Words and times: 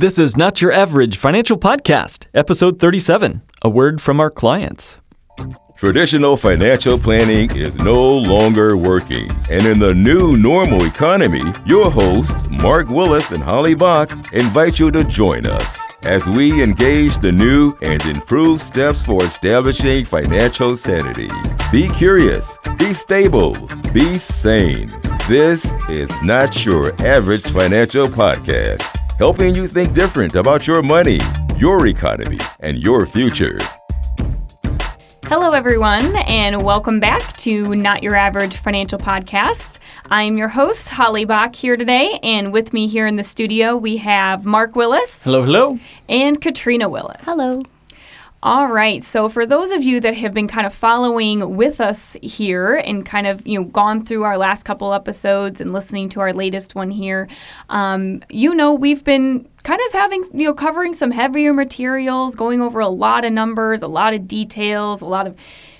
This 0.00 0.16
is 0.16 0.36
Not 0.36 0.62
Your 0.62 0.70
Average 0.70 1.16
Financial 1.16 1.58
Podcast, 1.58 2.26
episode 2.32 2.78
37 2.78 3.42
A 3.62 3.68
Word 3.68 4.00
from 4.00 4.20
Our 4.20 4.30
Clients. 4.30 4.98
Traditional 5.76 6.36
financial 6.36 6.96
planning 6.96 7.50
is 7.56 7.74
no 7.78 8.18
longer 8.18 8.76
working. 8.76 9.28
And 9.50 9.66
in 9.66 9.80
the 9.80 9.92
new 9.92 10.36
normal 10.36 10.84
economy, 10.84 11.42
your 11.66 11.90
hosts, 11.90 12.48
Mark 12.48 12.90
Willis 12.90 13.32
and 13.32 13.42
Holly 13.42 13.74
Bach, 13.74 14.12
invite 14.32 14.78
you 14.78 14.92
to 14.92 15.02
join 15.02 15.46
us 15.46 15.80
as 16.04 16.28
we 16.28 16.62
engage 16.62 17.18
the 17.18 17.32
new 17.32 17.76
and 17.82 18.00
improved 18.06 18.62
steps 18.62 19.02
for 19.02 19.24
establishing 19.24 20.04
financial 20.04 20.76
sanity. 20.76 21.28
Be 21.72 21.88
curious, 21.88 22.56
be 22.78 22.94
stable, 22.94 23.56
be 23.92 24.16
sane. 24.16 24.88
This 25.26 25.74
is 25.90 26.08
Not 26.22 26.64
Your 26.64 26.94
Average 27.02 27.48
Financial 27.48 28.06
Podcast 28.06 28.94
helping 29.18 29.52
you 29.54 29.66
think 29.66 29.92
different 29.92 30.36
about 30.36 30.66
your 30.66 30.80
money, 30.80 31.18
your 31.56 31.86
economy, 31.88 32.38
and 32.60 32.78
your 32.78 33.04
future. 33.04 33.58
Hello, 35.24 35.50
everyone, 35.50 36.16
and 36.16 36.62
welcome 36.62 37.00
back 37.00 37.36
to 37.38 37.74
Not 37.74 38.02
Your 38.02 38.14
Average 38.14 38.56
Financial 38.58 38.98
Podcast. 38.98 39.78
I'm 40.10 40.38
your 40.38 40.48
host, 40.48 40.88
Holly 40.88 41.24
Bach, 41.24 41.54
here 41.54 41.76
today, 41.76 42.18
and 42.22 42.52
with 42.52 42.72
me 42.72 42.86
here 42.86 43.06
in 43.06 43.16
the 43.16 43.24
studio, 43.24 43.76
we 43.76 43.98
have 43.98 44.46
Mark 44.46 44.74
Willis. 44.76 45.22
Hello, 45.22 45.44
hello. 45.44 45.78
And 46.08 46.40
Katrina 46.40 46.88
Willis. 46.88 47.20
Hello. 47.22 47.64
All 48.40 48.68
right. 48.68 49.02
So 49.02 49.28
for 49.28 49.44
those 49.44 49.72
of 49.72 49.82
you 49.82 49.98
that 50.00 50.14
have 50.14 50.32
been 50.32 50.46
kind 50.46 50.64
of 50.64 50.72
following 50.72 51.56
with 51.56 51.80
us 51.80 52.16
here 52.22 52.76
and 52.76 53.04
kind 53.04 53.26
of 53.26 53.44
you 53.44 53.58
know 53.58 53.64
gone 53.64 54.04
through 54.04 54.22
our 54.22 54.38
last 54.38 54.64
couple 54.64 54.94
episodes 54.94 55.60
and 55.60 55.72
listening 55.72 56.08
to 56.10 56.20
our 56.20 56.32
latest 56.32 56.76
one 56.76 56.92
here, 56.92 57.26
um, 57.68 58.22
you 58.30 58.54
know 58.54 58.72
we've 58.72 59.02
been 59.02 59.48
kind 59.64 59.80
of 59.88 59.92
having 59.92 60.22
you 60.32 60.46
know 60.46 60.54
covering 60.54 60.94
some 60.94 61.10
heavier 61.10 61.52
materials, 61.52 62.36
going 62.36 62.60
over 62.60 62.78
a 62.78 62.88
lot 62.88 63.24
of 63.24 63.32
numbers, 63.32 63.82
a 63.82 63.88
lot 63.88 64.14
of 64.14 64.28
details, 64.28 65.02
a 65.02 65.06
lot 65.06 65.26
of 65.26 65.34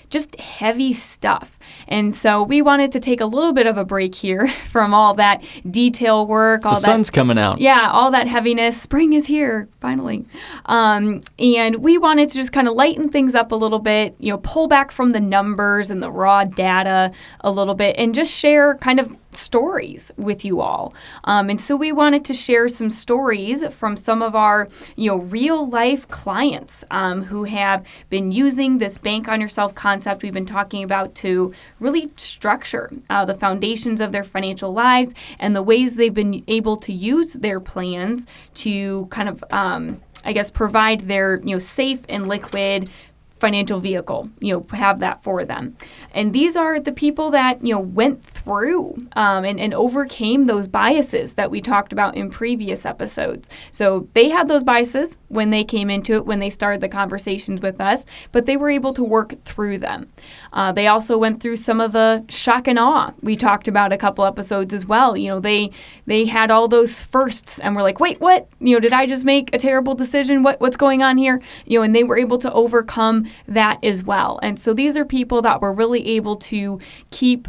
just 0.09 0.35
heavy 0.39 0.93
stuff. 0.93 1.57
And 1.87 2.13
so 2.13 2.43
we 2.43 2.61
wanted 2.61 2.91
to 2.93 2.99
take 2.99 3.21
a 3.21 3.25
little 3.25 3.53
bit 3.53 3.67
of 3.67 3.77
a 3.77 3.85
break 3.85 4.15
here 4.15 4.47
from 4.71 4.93
all 4.93 5.13
that 5.15 5.43
detail 5.69 6.25
work. 6.25 6.65
All 6.65 6.75
the 6.75 6.81
sun's 6.81 7.07
that, 7.07 7.13
coming 7.13 7.37
out. 7.37 7.59
Yeah, 7.59 7.89
all 7.91 8.11
that 8.11 8.27
heaviness. 8.27 8.79
Spring 8.81 9.13
is 9.13 9.25
here, 9.25 9.67
finally. 9.81 10.25
Um, 10.65 11.21
and 11.37 11.77
we 11.77 11.97
wanted 11.97 12.29
to 12.29 12.35
just 12.35 12.51
kind 12.51 12.67
of 12.67 12.73
lighten 12.75 13.09
things 13.09 13.35
up 13.35 13.51
a 13.51 13.55
little 13.55 13.79
bit, 13.79 14.15
you 14.19 14.31
know, 14.31 14.39
pull 14.39 14.67
back 14.67 14.91
from 14.91 15.11
the 15.11 15.19
numbers 15.19 15.89
and 15.89 16.01
the 16.01 16.11
raw 16.11 16.43
data 16.43 17.11
a 17.41 17.51
little 17.51 17.75
bit 17.75 17.95
and 17.97 18.15
just 18.15 18.31
share 18.31 18.75
kind 18.75 18.99
of 18.99 19.15
stories 19.33 20.11
with 20.17 20.43
you 20.43 20.61
all. 20.61 20.93
Um, 21.23 21.49
and 21.49 21.61
so 21.61 21.75
we 21.75 21.91
wanted 21.91 22.25
to 22.25 22.33
share 22.33 22.67
some 22.67 22.89
stories 22.89 23.63
from 23.73 23.95
some 23.95 24.21
of 24.21 24.35
our, 24.35 24.67
you 24.95 25.09
know, 25.09 25.17
real 25.17 25.67
life 25.67 26.07
clients 26.07 26.83
um, 26.91 27.23
who 27.23 27.43
have 27.43 27.85
been 28.09 28.31
using 28.31 28.77
this 28.77 28.97
bank 28.97 29.27
on 29.27 29.39
yourself 29.39 29.75
concept 29.75 30.23
we've 30.23 30.33
been 30.33 30.45
talking 30.45 30.83
about 30.83 31.15
to 31.15 31.53
really 31.79 32.11
structure 32.15 32.91
uh, 33.09 33.25
the 33.25 33.33
foundations 33.33 34.01
of 34.01 34.11
their 34.11 34.23
financial 34.23 34.73
lives 34.73 35.13
and 35.39 35.55
the 35.55 35.63
ways 35.63 35.93
they've 35.93 36.13
been 36.13 36.43
able 36.47 36.77
to 36.77 36.93
use 36.93 37.33
their 37.33 37.59
plans 37.59 38.25
to 38.53 39.05
kind 39.07 39.29
of 39.29 39.43
um, 39.51 40.01
I 40.23 40.33
guess 40.33 40.51
provide 40.51 41.07
their 41.07 41.39
you 41.39 41.55
know 41.55 41.59
safe 41.59 42.01
and 42.09 42.27
liquid 42.27 42.89
financial 43.39 43.79
vehicle, 43.79 44.29
you 44.39 44.53
know, 44.53 44.65
have 44.75 44.99
that 44.99 45.23
for 45.23 45.45
them. 45.45 45.75
And 46.13 46.33
these 46.33 46.55
are 46.55 46.79
the 46.79 46.91
people 46.91 47.31
that, 47.31 47.63
you 47.65 47.73
know, 47.73 47.79
went 47.79 48.23
through 48.23 49.07
um, 49.13 49.45
and, 49.45 49.59
and 49.59 49.73
overcame 49.73 50.45
those 50.45 50.67
biases 50.67 51.33
that 51.33 51.51
we 51.51 51.61
talked 51.61 51.93
about 51.93 52.15
in 52.15 52.29
previous 52.29 52.85
episodes. 52.85 53.49
So 53.71 54.07
they 54.13 54.29
had 54.29 54.47
those 54.47 54.63
biases 54.63 55.15
when 55.27 55.51
they 55.51 55.63
came 55.63 55.89
into 55.89 56.15
it, 56.15 56.25
when 56.25 56.39
they 56.39 56.49
started 56.49 56.81
the 56.81 56.89
conversations 56.89 57.61
with 57.61 57.79
us, 57.79 58.05
but 58.31 58.45
they 58.45 58.57
were 58.57 58.69
able 58.69 58.93
to 58.93 59.03
work 59.03 59.43
through 59.45 59.77
them. 59.77 60.09
Uh, 60.53 60.71
they 60.71 60.87
also 60.87 61.17
went 61.17 61.41
through 61.41 61.55
some 61.55 61.79
of 61.79 61.91
the 61.91 62.25
shock 62.29 62.67
and 62.67 62.79
awe 62.79 63.13
we 63.21 63.35
talked 63.35 63.67
about 63.67 63.91
a 63.91 63.97
couple 63.97 64.25
episodes 64.25 64.73
as 64.73 64.85
well. 64.85 65.15
You 65.15 65.29
know, 65.29 65.39
they 65.39 65.71
they 66.05 66.25
had 66.25 66.51
all 66.51 66.67
those 66.67 67.01
firsts 67.01 67.59
and 67.59 67.75
were 67.75 67.81
like, 67.81 67.99
wait, 67.99 68.19
what? 68.19 68.47
You 68.59 68.75
know, 68.75 68.79
did 68.79 68.93
I 68.93 69.05
just 69.05 69.23
make 69.23 69.53
a 69.53 69.59
terrible 69.59 69.95
decision? 69.95 70.43
What 70.43 70.59
what's 70.59 70.77
going 70.77 71.03
on 71.03 71.17
here? 71.17 71.41
You 71.65 71.79
know, 71.79 71.83
and 71.83 71.95
they 71.95 72.03
were 72.03 72.17
able 72.17 72.37
to 72.39 72.51
overcome 72.51 73.28
that 73.47 73.83
as 73.83 74.03
well. 74.03 74.39
And 74.41 74.59
so 74.59 74.73
these 74.73 74.95
are 74.97 75.05
people 75.05 75.41
that 75.41 75.61
were 75.61 75.73
really 75.73 76.07
able 76.07 76.37
to 76.37 76.79
keep 77.11 77.47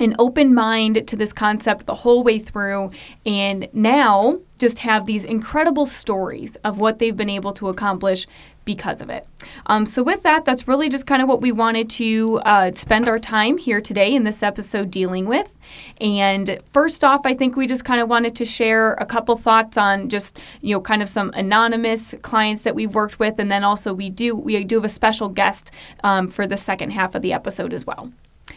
an 0.00 0.16
open 0.18 0.54
mind 0.54 1.06
to 1.06 1.16
this 1.16 1.32
concept 1.32 1.86
the 1.86 1.94
whole 1.94 2.24
way 2.24 2.38
through 2.38 2.90
and 3.24 3.68
now 3.72 4.40
just 4.58 4.80
have 4.80 5.06
these 5.06 5.24
incredible 5.24 5.86
stories 5.86 6.56
of 6.64 6.78
what 6.78 6.98
they've 6.98 7.16
been 7.16 7.30
able 7.30 7.52
to 7.52 7.68
accomplish 7.68 8.26
because 8.64 9.00
of 9.00 9.10
it. 9.10 9.26
Um, 9.66 9.86
so, 9.86 10.02
with 10.02 10.22
that, 10.22 10.44
that's 10.44 10.68
really 10.68 10.88
just 10.88 11.06
kind 11.06 11.22
of 11.22 11.28
what 11.28 11.40
we 11.40 11.50
wanted 11.50 11.88
to 11.90 12.40
uh, 12.44 12.70
spend 12.72 13.08
our 13.08 13.18
time 13.18 13.58
here 13.58 13.80
today 13.80 14.14
in 14.14 14.24
this 14.24 14.42
episode 14.42 14.90
dealing 14.90 15.26
with. 15.26 15.54
And 16.00 16.60
first 16.72 17.02
off, 17.02 17.22
I 17.24 17.34
think 17.34 17.56
we 17.56 17.66
just 17.66 17.84
kind 17.84 18.00
of 18.00 18.08
wanted 18.08 18.36
to 18.36 18.44
share 18.44 18.92
a 18.94 19.06
couple 19.06 19.36
thoughts 19.36 19.76
on 19.76 20.08
just 20.08 20.38
you 20.60 20.74
know 20.74 20.80
kind 20.80 21.02
of 21.02 21.08
some 21.08 21.30
anonymous 21.34 22.14
clients 22.22 22.62
that 22.62 22.74
we've 22.74 22.94
worked 22.94 23.18
with, 23.18 23.38
and 23.38 23.50
then 23.50 23.64
also 23.64 23.94
we 23.94 24.10
do 24.10 24.36
we 24.36 24.62
do 24.62 24.76
have 24.76 24.84
a 24.84 24.90
special 24.90 25.28
guest 25.28 25.70
um, 26.04 26.28
for 26.28 26.46
the 26.46 26.56
second 26.56 26.90
half 26.90 27.14
of 27.14 27.22
the 27.22 27.32
episode 27.32 27.72
as 27.72 27.86
well. 27.86 28.12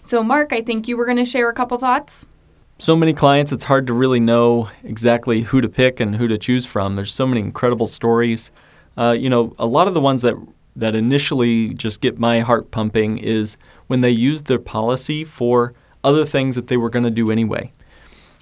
So, 0.05 0.23
Mark, 0.23 0.53
I 0.53 0.61
think 0.61 0.87
you 0.87 0.97
were 0.97 1.05
going 1.05 1.17
to 1.17 1.25
share 1.25 1.49
a 1.49 1.53
couple 1.53 1.77
thoughts 1.77 2.25
so 2.79 2.95
many 2.97 3.13
clients, 3.13 3.53
it's 3.53 3.63
hard 3.63 3.87
to 3.87 3.93
really 3.93 4.19
know 4.19 4.67
exactly 4.83 5.41
who 5.41 5.61
to 5.61 5.69
pick 5.69 6.01
and 6.01 6.15
who 6.15 6.27
to 6.27 6.37
choose 6.37 6.65
from. 6.65 6.97
There's 6.97 7.13
so 7.13 7.25
many 7.25 7.39
incredible 7.39 7.87
stories 7.87 8.51
uh, 8.97 9.15
you 9.17 9.29
know, 9.29 9.53
a 9.57 9.65
lot 9.65 9.87
of 9.87 9.93
the 9.93 10.01
ones 10.01 10.21
that 10.21 10.35
that 10.75 10.95
initially 10.95 11.73
just 11.75 12.01
get 12.01 12.17
my 12.17 12.39
heart 12.39 12.71
pumping 12.71 13.19
is 13.19 13.57
when 13.87 14.01
they 14.01 14.09
use 14.09 14.43
their 14.43 14.57
policy 14.57 15.23
for 15.23 15.73
other 16.03 16.25
things 16.25 16.55
that 16.55 16.65
they 16.65 16.77
were 16.77 16.89
going 16.89 17.03
to 17.03 17.11
do 17.11 17.29
anyway. 17.29 17.71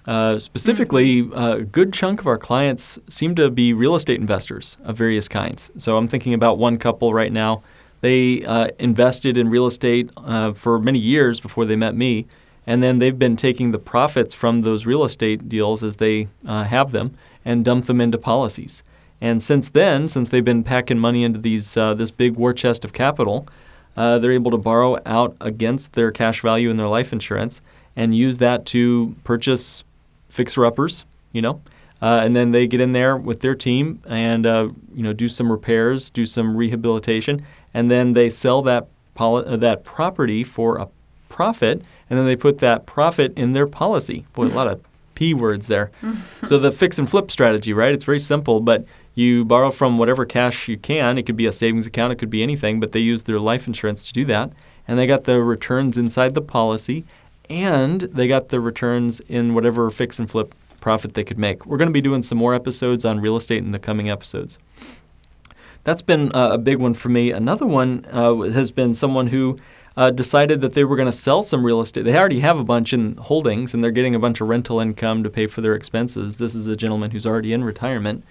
Uh, 0.05 0.39
specifically, 0.39 1.23
mm-hmm. 1.23 1.37
uh, 1.37 1.55
a 1.57 1.61
good 1.61 1.91
chunk 1.91 2.21
of 2.21 2.27
our 2.27 2.37
clients 2.37 2.97
seem 3.09 3.35
to 3.35 3.51
be 3.51 3.73
real 3.73 3.95
estate 3.95 4.19
investors 4.19 4.77
of 4.83 4.97
various 4.97 5.27
kinds. 5.27 5.71
So 5.77 5.97
I'm 5.97 6.07
thinking 6.07 6.33
about 6.33 6.57
one 6.57 6.77
couple 6.77 7.13
right 7.13 7.31
now. 7.31 7.63
They 8.01 8.43
uh, 8.43 8.67
invested 8.79 9.37
in 9.37 9.49
real 9.49 9.67
estate 9.67 10.09
uh, 10.17 10.53
for 10.53 10.79
many 10.79 10.99
years 10.99 11.39
before 11.39 11.65
they 11.65 11.75
met 11.75 11.95
me, 11.95 12.25
and 12.67 12.83
then 12.83 12.99
they've 12.99 13.17
been 13.17 13.35
taking 13.35 13.71
the 13.71 13.79
profits 13.79 14.35
from 14.35 14.61
those 14.61 14.85
real 14.85 15.03
estate 15.03 15.47
deals 15.47 15.83
as 15.83 15.97
they 15.97 16.27
uh, 16.45 16.63
have 16.63 16.91
them 16.91 17.13
and 17.45 17.65
dump 17.65 17.85
them 17.85 18.01
into 18.01 18.17
policies. 18.17 18.83
And 19.19 19.41
since 19.41 19.69
then, 19.69 20.07
since 20.09 20.29
they've 20.29 20.43
been 20.43 20.63
packing 20.63 20.97
money 20.97 21.23
into 21.23 21.39
these 21.39 21.77
uh, 21.77 21.93
this 21.93 22.11
big 22.11 22.35
war 22.35 22.53
chest 22.53 22.83
of 22.83 22.91
capital, 22.91 23.47
uh, 23.95 24.17
they're 24.19 24.31
able 24.31 24.51
to 24.51 24.57
borrow 24.57 24.97
out 25.05 25.35
against 25.39 25.93
their 25.93 26.11
cash 26.11 26.41
value 26.41 26.69
in 26.69 26.77
their 26.77 26.87
life 26.87 27.13
insurance 27.13 27.61
and 27.95 28.15
use 28.15 28.39
that 28.39 28.65
to 28.65 29.15
purchase 29.23 29.83
fixer-uppers, 30.29 31.03
you 31.33 31.41
know, 31.41 31.61
uh, 32.01 32.21
and 32.23 32.35
then 32.35 32.51
they 32.51 32.65
get 32.65 32.81
in 32.81 32.93
there 32.93 33.15
with 33.15 33.41
their 33.41 33.53
team 33.53 34.01
and 34.07 34.45
uh, 34.45 34.69
you 34.93 35.03
know 35.03 35.13
do 35.13 35.29
some 35.29 35.51
repairs, 35.51 36.09
do 36.09 36.25
some 36.25 36.57
rehabilitation, 36.57 37.45
and 37.73 37.89
then 37.89 38.13
they 38.13 38.29
sell 38.29 38.61
that 38.63 38.87
poli- 39.15 39.45
uh, 39.45 39.57
that 39.57 39.83
property 39.83 40.43
for 40.43 40.77
a 40.77 40.87
profit, 41.29 41.81
and 42.09 42.19
then 42.19 42.25
they 42.25 42.35
put 42.35 42.59
that 42.59 42.85
profit 42.85 43.37
in 43.37 43.53
their 43.53 43.67
policy. 43.67 44.25
Boy, 44.33 44.45
a 44.45 44.47
lot 44.47 44.67
of 44.67 44.81
p 45.15 45.33
words 45.33 45.67
there. 45.67 45.91
so 46.45 46.57
the 46.57 46.71
fix 46.71 46.97
and 46.97 47.09
flip 47.09 47.31
strategy, 47.31 47.73
right? 47.73 47.93
It's 47.93 48.05
very 48.05 48.19
simple, 48.19 48.59
but 48.59 48.85
you 49.15 49.45
borrow 49.45 49.71
from 49.71 49.97
whatever 49.97 50.25
cash 50.25 50.67
you 50.67 50.77
can. 50.77 51.17
It 51.17 51.23
could 51.23 51.35
be 51.35 51.45
a 51.45 51.51
savings 51.51 51.85
account, 51.85 52.13
it 52.13 52.17
could 52.17 52.29
be 52.29 52.43
anything, 52.43 52.79
but 52.79 52.91
they 52.91 52.99
use 52.99 53.23
their 53.23 53.39
life 53.39 53.67
insurance 53.67 54.05
to 54.05 54.13
do 54.13 54.25
that. 54.25 54.51
And 54.87 54.97
they 54.97 55.07
got 55.07 55.25
the 55.25 55.41
returns 55.41 55.97
inside 55.97 56.33
the 56.33 56.41
policy, 56.41 57.05
and 57.49 58.01
they 58.01 58.27
got 58.27 58.49
the 58.49 58.59
returns 58.59 59.19
in 59.21 59.53
whatever 59.53 59.89
fix 59.91 60.19
and 60.19 60.29
flip 60.29 60.55
profit 60.79 61.13
they 61.13 61.23
could 61.23 61.37
make. 61.37 61.65
We're 61.65 61.77
going 61.77 61.89
to 61.89 61.93
be 61.93 62.01
doing 62.01 62.23
some 62.23 62.37
more 62.37 62.55
episodes 62.55 63.05
on 63.05 63.21
real 63.21 63.37
estate 63.37 63.63
in 63.63 63.71
the 63.71 63.79
coming 63.79 64.09
episodes. 64.09 64.59
That's 65.83 66.01
been 66.01 66.31
uh, 66.33 66.51
a 66.53 66.57
big 66.57 66.77
one 66.77 66.93
for 66.93 67.09
me. 67.09 67.31
Another 67.31 67.65
one 67.65 68.05
uh, 68.11 68.35
has 68.51 68.71
been 68.71 68.93
someone 68.93 69.27
who 69.27 69.57
uh, 69.97 70.11
decided 70.11 70.61
that 70.61 70.73
they 70.73 70.83
were 70.83 70.95
going 70.95 71.07
to 71.07 71.11
sell 71.11 71.43
some 71.43 71.65
real 71.65 71.81
estate. 71.81 72.05
They 72.05 72.17
already 72.17 72.39
have 72.41 72.59
a 72.59 72.63
bunch 72.63 72.93
in 72.93 73.17
holdings 73.17 73.73
and 73.73 73.83
they're 73.83 73.91
getting 73.91 74.15
a 74.15 74.19
bunch 74.19 74.41
of 74.41 74.47
rental 74.47 74.79
income 74.79 75.23
to 75.23 75.29
pay 75.29 75.47
for 75.47 75.61
their 75.61 75.73
expenses. 75.73 76.37
This 76.37 76.55
is 76.55 76.67
a 76.67 76.75
gentleman 76.75 77.11
who's 77.11 77.25
already 77.25 77.51
in 77.51 77.63
retirement. 77.63 78.23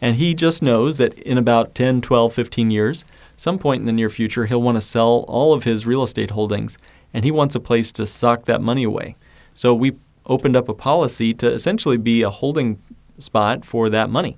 And 0.00 0.16
he 0.16 0.34
just 0.34 0.62
knows 0.62 0.98
that 0.98 1.18
in 1.18 1.38
about 1.38 1.74
10, 1.74 2.02
12, 2.02 2.32
15 2.32 2.70
years, 2.70 3.04
some 3.36 3.58
point 3.58 3.80
in 3.80 3.86
the 3.86 3.92
near 3.92 4.08
future, 4.08 4.46
he'll 4.46 4.62
want 4.62 4.76
to 4.76 4.82
sell 4.82 5.24
all 5.28 5.52
of 5.52 5.64
his 5.64 5.86
real 5.86 6.02
estate 6.02 6.30
holdings 6.30 6.78
and 7.12 7.24
he 7.24 7.30
wants 7.30 7.54
a 7.54 7.60
place 7.60 7.90
to 7.92 8.06
sock 8.06 8.44
that 8.44 8.62
money 8.62 8.84
away. 8.84 9.16
So 9.54 9.74
we 9.74 9.96
opened 10.26 10.56
up 10.56 10.68
a 10.68 10.74
policy 10.74 11.32
to 11.34 11.50
essentially 11.50 11.96
be 11.96 12.22
a 12.22 12.30
holding 12.30 12.80
spot 13.18 13.64
for 13.64 13.88
that 13.88 14.10
money. 14.10 14.36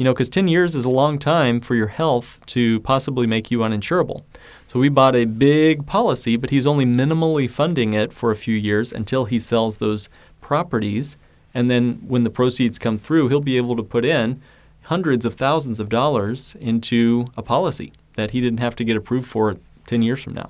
You 0.00 0.04
know, 0.04 0.14
because 0.14 0.30
10 0.30 0.48
years 0.48 0.74
is 0.74 0.86
a 0.86 0.88
long 0.88 1.18
time 1.18 1.60
for 1.60 1.74
your 1.74 1.88
health 1.88 2.40
to 2.46 2.80
possibly 2.80 3.26
make 3.26 3.50
you 3.50 3.58
uninsurable. 3.58 4.22
So 4.66 4.80
we 4.80 4.88
bought 4.88 5.14
a 5.14 5.26
big 5.26 5.84
policy, 5.84 6.36
but 6.36 6.48
he's 6.48 6.66
only 6.66 6.86
minimally 6.86 7.50
funding 7.50 7.92
it 7.92 8.10
for 8.10 8.30
a 8.30 8.34
few 8.34 8.56
years 8.56 8.92
until 8.92 9.26
he 9.26 9.38
sells 9.38 9.76
those 9.76 10.08
properties. 10.40 11.18
And 11.52 11.70
then 11.70 12.00
when 12.08 12.24
the 12.24 12.30
proceeds 12.30 12.78
come 12.78 12.96
through, 12.96 13.28
he'll 13.28 13.42
be 13.42 13.58
able 13.58 13.76
to 13.76 13.82
put 13.82 14.06
in 14.06 14.40
hundreds 14.84 15.26
of 15.26 15.34
thousands 15.34 15.78
of 15.78 15.90
dollars 15.90 16.56
into 16.60 17.26
a 17.36 17.42
policy 17.42 17.92
that 18.14 18.30
he 18.30 18.40
didn't 18.40 18.60
have 18.60 18.74
to 18.76 18.84
get 18.84 18.96
approved 18.96 19.28
for 19.28 19.58
10 19.84 20.00
years 20.00 20.22
from 20.22 20.32
now. 20.32 20.48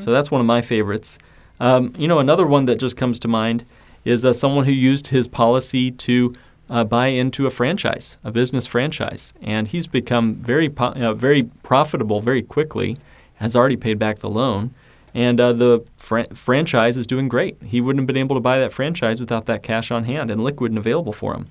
So 0.00 0.10
that's 0.10 0.32
one 0.32 0.40
of 0.40 0.48
my 0.48 0.62
favorites. 0.62 1.16
Um, 1.60 1.92
you 1.96 2.08
know, 2.08 2.18
another 2.18 2.44
one 2.44 2.64
that 2.64 2.80
just 2.80 2.96
comes 2.96 3.20
to 3.20 3.28
mind 3.28 3.64
is 4.04 4.24
uh, 4.24 4.32
someone 4.32 4.64
who 4.64 4.72
used 4.72 5.06
his 5.06 5.28
policy 5.28 5.92
to 5.92 6.34
uh, 6.70 6.84
buy 6.84 7.08
into 7.08 7.46
a 7.46 7.50
franchise, 7.50 8.16
a 8.24 8.30
business 8.30 8.66
franchise, 8.66 9.34
and 9.42 9.68
he's 9.68 9.86
become 9.86 10.36
very, 10.36 10.68
po- 10.68 10.92
uh, 10.92 11.12
very 11.12 11.42
profitable 11.62 12.20
very 12.20 12.42
quickly. 12.42 12.96
Has 13.34 13.56
already 13.56 13.76
paid 13.76 13.98
back 13.98 14.18
the 14.18 14.28
loan, 14.28 14.72
and 15.14 15.40
uh, 15.40 15.52
the 15.52 15.84
fran- 15.96 16.26
franchise 16.34 16.96
is 16.96 17.06
doing 17.06 17.26
great. 17.26 17.56
He 17.64 17.80
wouldn't 17.80 18.02
have 18.02 18.06
been 18.06 18.18
able 18.18 18.36
to 18.36 18.40
buy 18.40 18.58
that 18.58 18.70
franchise 18.70 19.18
without 19.18 19.46
that 19.46 19.62
cash 19.62 19.90
on 19.90 20.04
hand 20.04 20.30
and 20.30 20.44
liquid 20.44 20.70
and 20.70 20.78
available 20.78 21.14
for 21.14 21.34
him. 21.34 21.48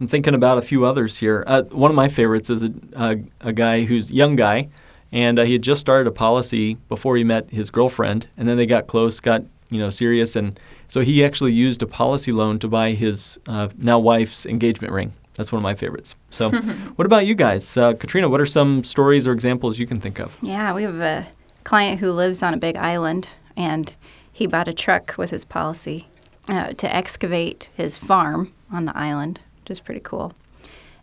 I'm 0.00 0.08
thinking 0.08 0.34
about 0.34 0.58
a 0.58 0.62
few 0.62 0.84
others 0.84 1.18
here. 1.18 1.44
Uh, 1.46 1.62
one 1.64 1.90
of 1.90 1.94
my 1.94 2.08
favorites 2.08 2.50
is 2.50 2.64
a, 2.64 2.70
a, 2.96 3.16
a 3.42 3.52
guy 3.52 3.84
who's 3.84 4.10
young 4.10 4.36
guy, 4.36 4.68
and 5.12 5.38
uh, 5.38 5.44
he 5.44 5.52
had 5.52 5.62
just 5.62 5.80
started 5.80 6.08
a 6.08 6.12
policy 6.12 6.74
before 6.88 7.16
he 7.16 7.22
met 7.22 7.48
his 7.50 7.70
girlfriend, 7.70 8.26
and 8.36 8.48
then 8.48 8.56
they 8.56 8.66
got 8.66 8.86
close, 8.86 9.20
got 9.20 9.42
you 9.70 9.78
know 9.78 9.90
serious, 9.90 10.34
and 10.34 10.58
so 10.88 11.00
he 11.00 11.24
actually 11.24 11.52
used 11.52 11.82
a 11.82 11.86
policy 11.86 12.32
loan 12.32 12.58
to 12.60 12.68
buy 12.68 12.92
his 12.92 13.38
uh, 13.46 13.68
now 13.78 13.98
wife's 13.98 14.46
engagement 14.46 14.92
ring. 14.92 15.12
That's 15.34 15.50
one 15.50 15.58
of 15.58 15.64
my 15.64 15.74
favorites. 15.74 16.14
So, 16.30 16.50
what 16.96 17.06
about 17.06 17.26
you 17.26 17.34
guys, 17.34 17.76
uh, 17.76 17.94
Katrina? 17.94 18.28
What 18.28 18.40
are 18.40 18.46
some 18.46 18.84
stories 18.84 19.26
or 19.26 19.32
examples 19.32 19.78
you 19.78 19.86
can 19.86 20.00
think 20.00 20.20
of? 20.20 20.36
Yeah, 20.42 20.72
we 20.72 20.84
have 20.84 21.00
a 21.00 21.26
client 21.64 22.00
who 22.00 22.12
lives 22.12 22.42
on 22.42 22.54
a 22.54 22.56
big 22.56 22.76
island, 22.76 23.28
and 23.56 23.94
he 24.32 24.46
bought 24.46 24.68
a 24.68 24.74
truck 24.74 25.14
with 25.18 25.30
his 25.30 25.44
policy 25.44 26.08
uh, 26.48 26.72
to 26.74 26.94
excavate 26.94 27.68
his 27.74 27.96
farm 27.96 28.52
on 28.70 28.84
the 28.84 28.96
island, 28.96 29.40
which 29.62 29.70
is 29.70 29.80
pretty 29.80 30.00
cool. 30.00 30.32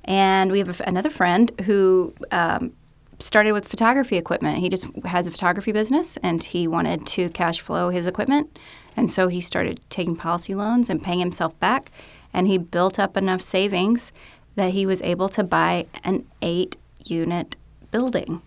And 0.06 0.52
we 0.52 0.60
have 0.60 0.68
a 0.68 0.72
f 0.72 0.82
another 0.82 1.10
friend 1.10 1.52
who 1.66 2.14
um, 2.32 2.74
started 3.20 3.52
with 3.52 3.68
photography 3.68 4.18
equipment. 4.18 4.58
He 4.58 4.70
just 4.70 4.88
has 5.06 5.28
a 5.28 5.32
photography 5.32 5.72
business, 5.72 6.18
and 6.24 6.44
he 6.44 6.68
wanted 6.68 7.06
to 7.08 7.30
cash 7.30 7.60
flow 7.62 7.90
his 7.90 8.08
equipment, 8.08 8.60
and 8.96 9.10
so 9.10 9.28
he 9.28 9.42
started 9.42 9.80
taking 9.90 10.16
policy 10.16 10.56
loans 10.56 10.90
and 10.90 11.04
paying 11.04 11.20
himself 11.20 11.58
back, 11.60 11.92
and 12.34 12.48
he 12.48 12.58
built 12.58 13.00
up 13.00 13.18
enough 13.18 13.42
savings 13.42 14.12
that 14.56 14.72
he 14.72 14.86
was 14.86 15.02
able 15.02 15.30
to 15.30 15.44
buy 15.44 15.86
an 16.04 16.26
eight-unit 16.42 17.56
building 17.92 18.42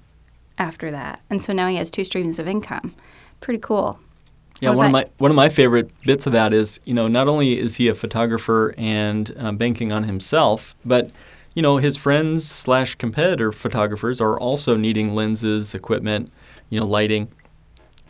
after 0.58 0.90
that. 0.90 1.20
And 1.30 1.42
so 1.42 1.52
now 1.52 1.68
he 1.68 1.76
has 1.76 1.90
two 1.90 2.04
streams 2.04 2.38
of 2.38 2.46
income. 2.46 2.94
Pretty 3.40 3.60
cool. 3.60 3.98
Yeah, 4.60 4.70
What 4.70 4.76
one 4.76 4.86
of 4.86 4.92
my 4.92 5.06
one 5.18 5.30
of 5.30 5.34
my 5.34 5.48
favorite 5.48 5.90
bits 6.02 6.26
of 6.26 6.32
that 6.32 6.54
is 6.54 6.78
you 6.84 6.94
know 6.94 7.08
not 7.08 7.26
only 7.26 7.58
is 7.58 7.76
he 7.76 7.88
a 7.88 7.94
photographer 7.94 8.72
and 8.78 9.34
uh, 9.36 9.52
banking 9.52 9.90
on 9.90 10.04
himself, 10.04 10.76
but 10.84 11.10
you 11.54 11.62
know 11.62 11.78
his 11.78 11.96
friends 11.96 12.48
slash 12.48 12.94
competitor 12.94 13.50
photographers 13.50 14.20
are 14.20 14.38
also 14.38 14.76
needing 14.76 15.14
lenses, 15.14 15.74
equipment, 15.74 16.32
you 16.70 16.78
know 16.78 16.86
lighting. 16.86 17.28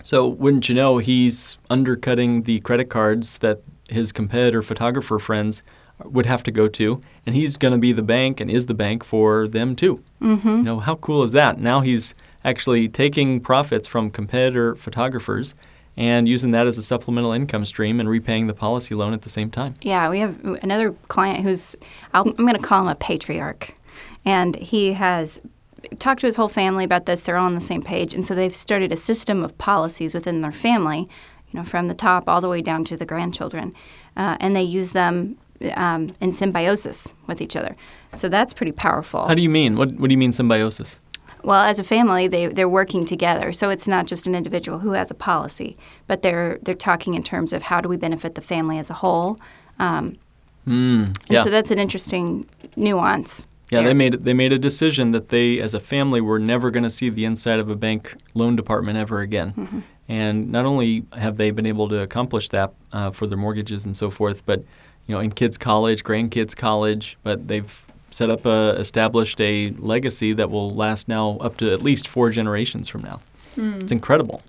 So 0.04 0.28
wouldn't 0.28 0.68
you 0.68 0.74
know 0.74 0.98
he's 0.98 1.58
undercutting 1.70 2.42
the 2.42 2.60
credit 2.60 2.90
cards 2.90 3.38
that 3.38 3.62
his 3.88 4.12
competitor 4.12 4.62
photographer 4.62 5.18
friends 5.18 5.62
would 6.04 6.26
have 6.26 6.42
to 6.42 6.50
go 6.50 6.68
to, 6.68 7.00
and 7.24 7.34
he's 7.34 7.56
going 7.56 7.72
to 7.72 7.78
be 7.78 7.92
the 7.92 8.02
bank 8.02 8.38
and 8.38 8.50
is 8.50 8.66
the 8.66 8.74
bank 8.74 9.02
for 9.02 9.48
them 9.48 9.74
too. 9.74 10.02
Mm-hmm. 10.20 10.48
You 10.48 10.62
know 10.62 10.78
how 10.78 10.96
cool 10.96 11.22
is 11.22 11.32
that? 11.32 11.58
Now 11.58 11.80
he's 11.80 12.14
actually 12.44 12.88
taking 12.88 13.40
profits 13.40 13.88
from 13.88 14.10
competitor 14.10 14.76
photographers 14.76 15.54
and 15.96 16.28
using 16.28 16.50
that 16.50 16.66
as 16.66 16.76
a 16.76 16.82
supplemental 16.82 17.32
income 17.32 17.64
stream 17.64 17.98
and 17.98 18.08
repaying 18.08 18.46
the 18.46 18.54
policy 18.54 18.94
loan 18.94 19.14
at 19.14 19.22
the 19.22 19.30
same 19.30 19.50
time. 19.50 19.74
Yeah, 19.80 20.10
we 20.10 20.18
have 20.18 20.38
another 20.62 20.92
client 21.08 21.42
who's, 21.42 21.76
I'm 22.12 22.32
going 22.32 22.54
to 22.54 22.58
call 22.58 22.82
him 22.82 22.88
a 22.88 22.94
patriarch. 22.96 23.74
And 24.26 24.56
he 24.56 24.92
has 24.92 25.40
talked 25.98 26.20
to 26.20 26.26
his 26.26 26.36
whole 26.36 26.48
family 26.48 26.84
about 26.84 27.06
this. 27.06 27.22
They're 27.22 27.36
all 27.36 27.46
on 27.46 27.54
the 27.54 27.60
same 27.60 27.82
page. 27.82 28.14
And 28.14 28.26
so 28.26 28.34
they've 28.34 28.54
started 28.54 28.92
a 28.92 28.96
system 28.96 29.42
of 29.42 29.56
policies 29.58 30.14
within 30.14 30.40
their 30.40 30.52
family, 30.52 31.08
you 31.50 31.58
know, 31.58 31.64
from 31.64 31.88
the 31.88 31.94
top 31.94 32.28
all 32.28 32.40
the 32.40 32.48
way 32.48 32.62
down 32.62 32.84
to 32.86 32.96
the 32.96 33.06
grandchildren. 33.06 33.74
Uh, 34.16 34.36
and 34.40 34.54
they 34.54 34.62
use 34.62 34.92
them 34.92 35.36
um, 35.74 36.14
in 36.20 36.32
symbiosis 36.32 37.14
with 37.26 37.40
each 37.40 37.56
other. 37.56 37.74
So 38.12 38.28
that's 38.28 38.52
pretty 38.52 38.72
powerful. 38.72 39.26
How 39.26 39.34
do 39.34 39.42
you 39.42 39.48
mean? 39.48 39.76
What, 39.76 39.92
what 39.92 40.08
do 40.08 40.12
you 40.12 40.18
mean 40.18 40.32
symbiosis? 40.32 40.98
Well, 41.42 41.60
as 41.60 41.78
a 41.78 41.84
family, 41.84 42.26
they 42.26 42.46
they're 42.46 42.70
working 42.70 43.04
together. 43.04 43.52
So 43.52 43.68
it's 43.68 43.86
not 43.86 44.06
just 44.06 44.26
an 44.26 44.34
individual 44.34 44.78
who 44.78 44.92
has 44.92 45.10
a 45.10 45.14
policy, 45.14 45.76
but 46.06 46.22
they're 46.22 46.58
they're 46.62 46.74
talking 46.74 47.12
in 47.12 47.22
terms 47.22 47.52
of 47.52 47.60
how 47.60 47.82
do 47.82 47.88
we 47.88 47.98
benefit 47.98 48.34
the 48.34 48.40
family 48.40 48.78
as 48.78 48.88
a 48.88 48.94
whole. 48.94 49.38
Um, 49.78 50.16
Mm, 50.66 51.06
and 51.06 51.18
yeah. 51.28 51.42
so 51.42 51.50
that's 51.50 51.70
an 51.70 51.78
interesting 51.78 52.48
nuance. 52.76 53.46
Yeah, 53.70 53.82
they 53.82 53.94
made 53.94 54.24
they 54.24 54.34
made 54.34 54.52
a 54.52 54.58
decision 54.58 55.12
that 55.12 55.30
they, 55.30 55.58
as 55.58 55.74
a 55.74 55.80
family, 55.80 56.20
were 56.20 56.38
never 56.38 56.70
going 56.70 56.84
to 56.84 56.90
see 56.90 57.08
the 57.08 57.24
inside 57.24 57.58
of 57.58 57.70
a 57.70 57.76
bank 57.76 58.14
loan 58.34 58.56
department 58.56 58.98
ever 58.98 59.20
again. 59.20 59.52
Mm-hmm. 59.56 59.80
And 60.08 60.52
not 60.52 60.66
only 60.66 61.06
have 61.14 61.38
they 61.38 61.50
been 61.50 61.66
able 61.66 61.88
to 61.88 62.00
accomplish 62.00 62.50
that 62.50 62.74
uh, 62.92 63.10
for 63.10 63.26
their 63.26 63.38
mortgages 63.38 63.86
and 63.86 63.96
so 63.96 64.10
forth, 64.10 64.44
but 64.44 64.62
you 65.06 65.14
know, 65.14 65.20
in 65.20 65.30
kids' 65.30 65.56
college, 65.56 66.04
grandkids' 66.04 66.54
college, 66.54 67.16
but 67.22 67.48
they've 67.48 67.84
set 68.10 68.30
up 68.30 68.46
a 68.46 68.76
established 68.78 69.40
a 69.40 69.70
legacy 69.78 70.32
that 70.34 70.50
will 70.50 70.74
last 70.74 71.08
now 71.08 71.36
up 71.38 71.56
to 71.56 71.72
at 71.72 71.82
least 71.82 72.06
four 72.06 72.30
generations 72.30 72.88
from 72.88 73.02
now. 73.02 73.20
It's 73.56 73.92
incredible. 73.92 74.42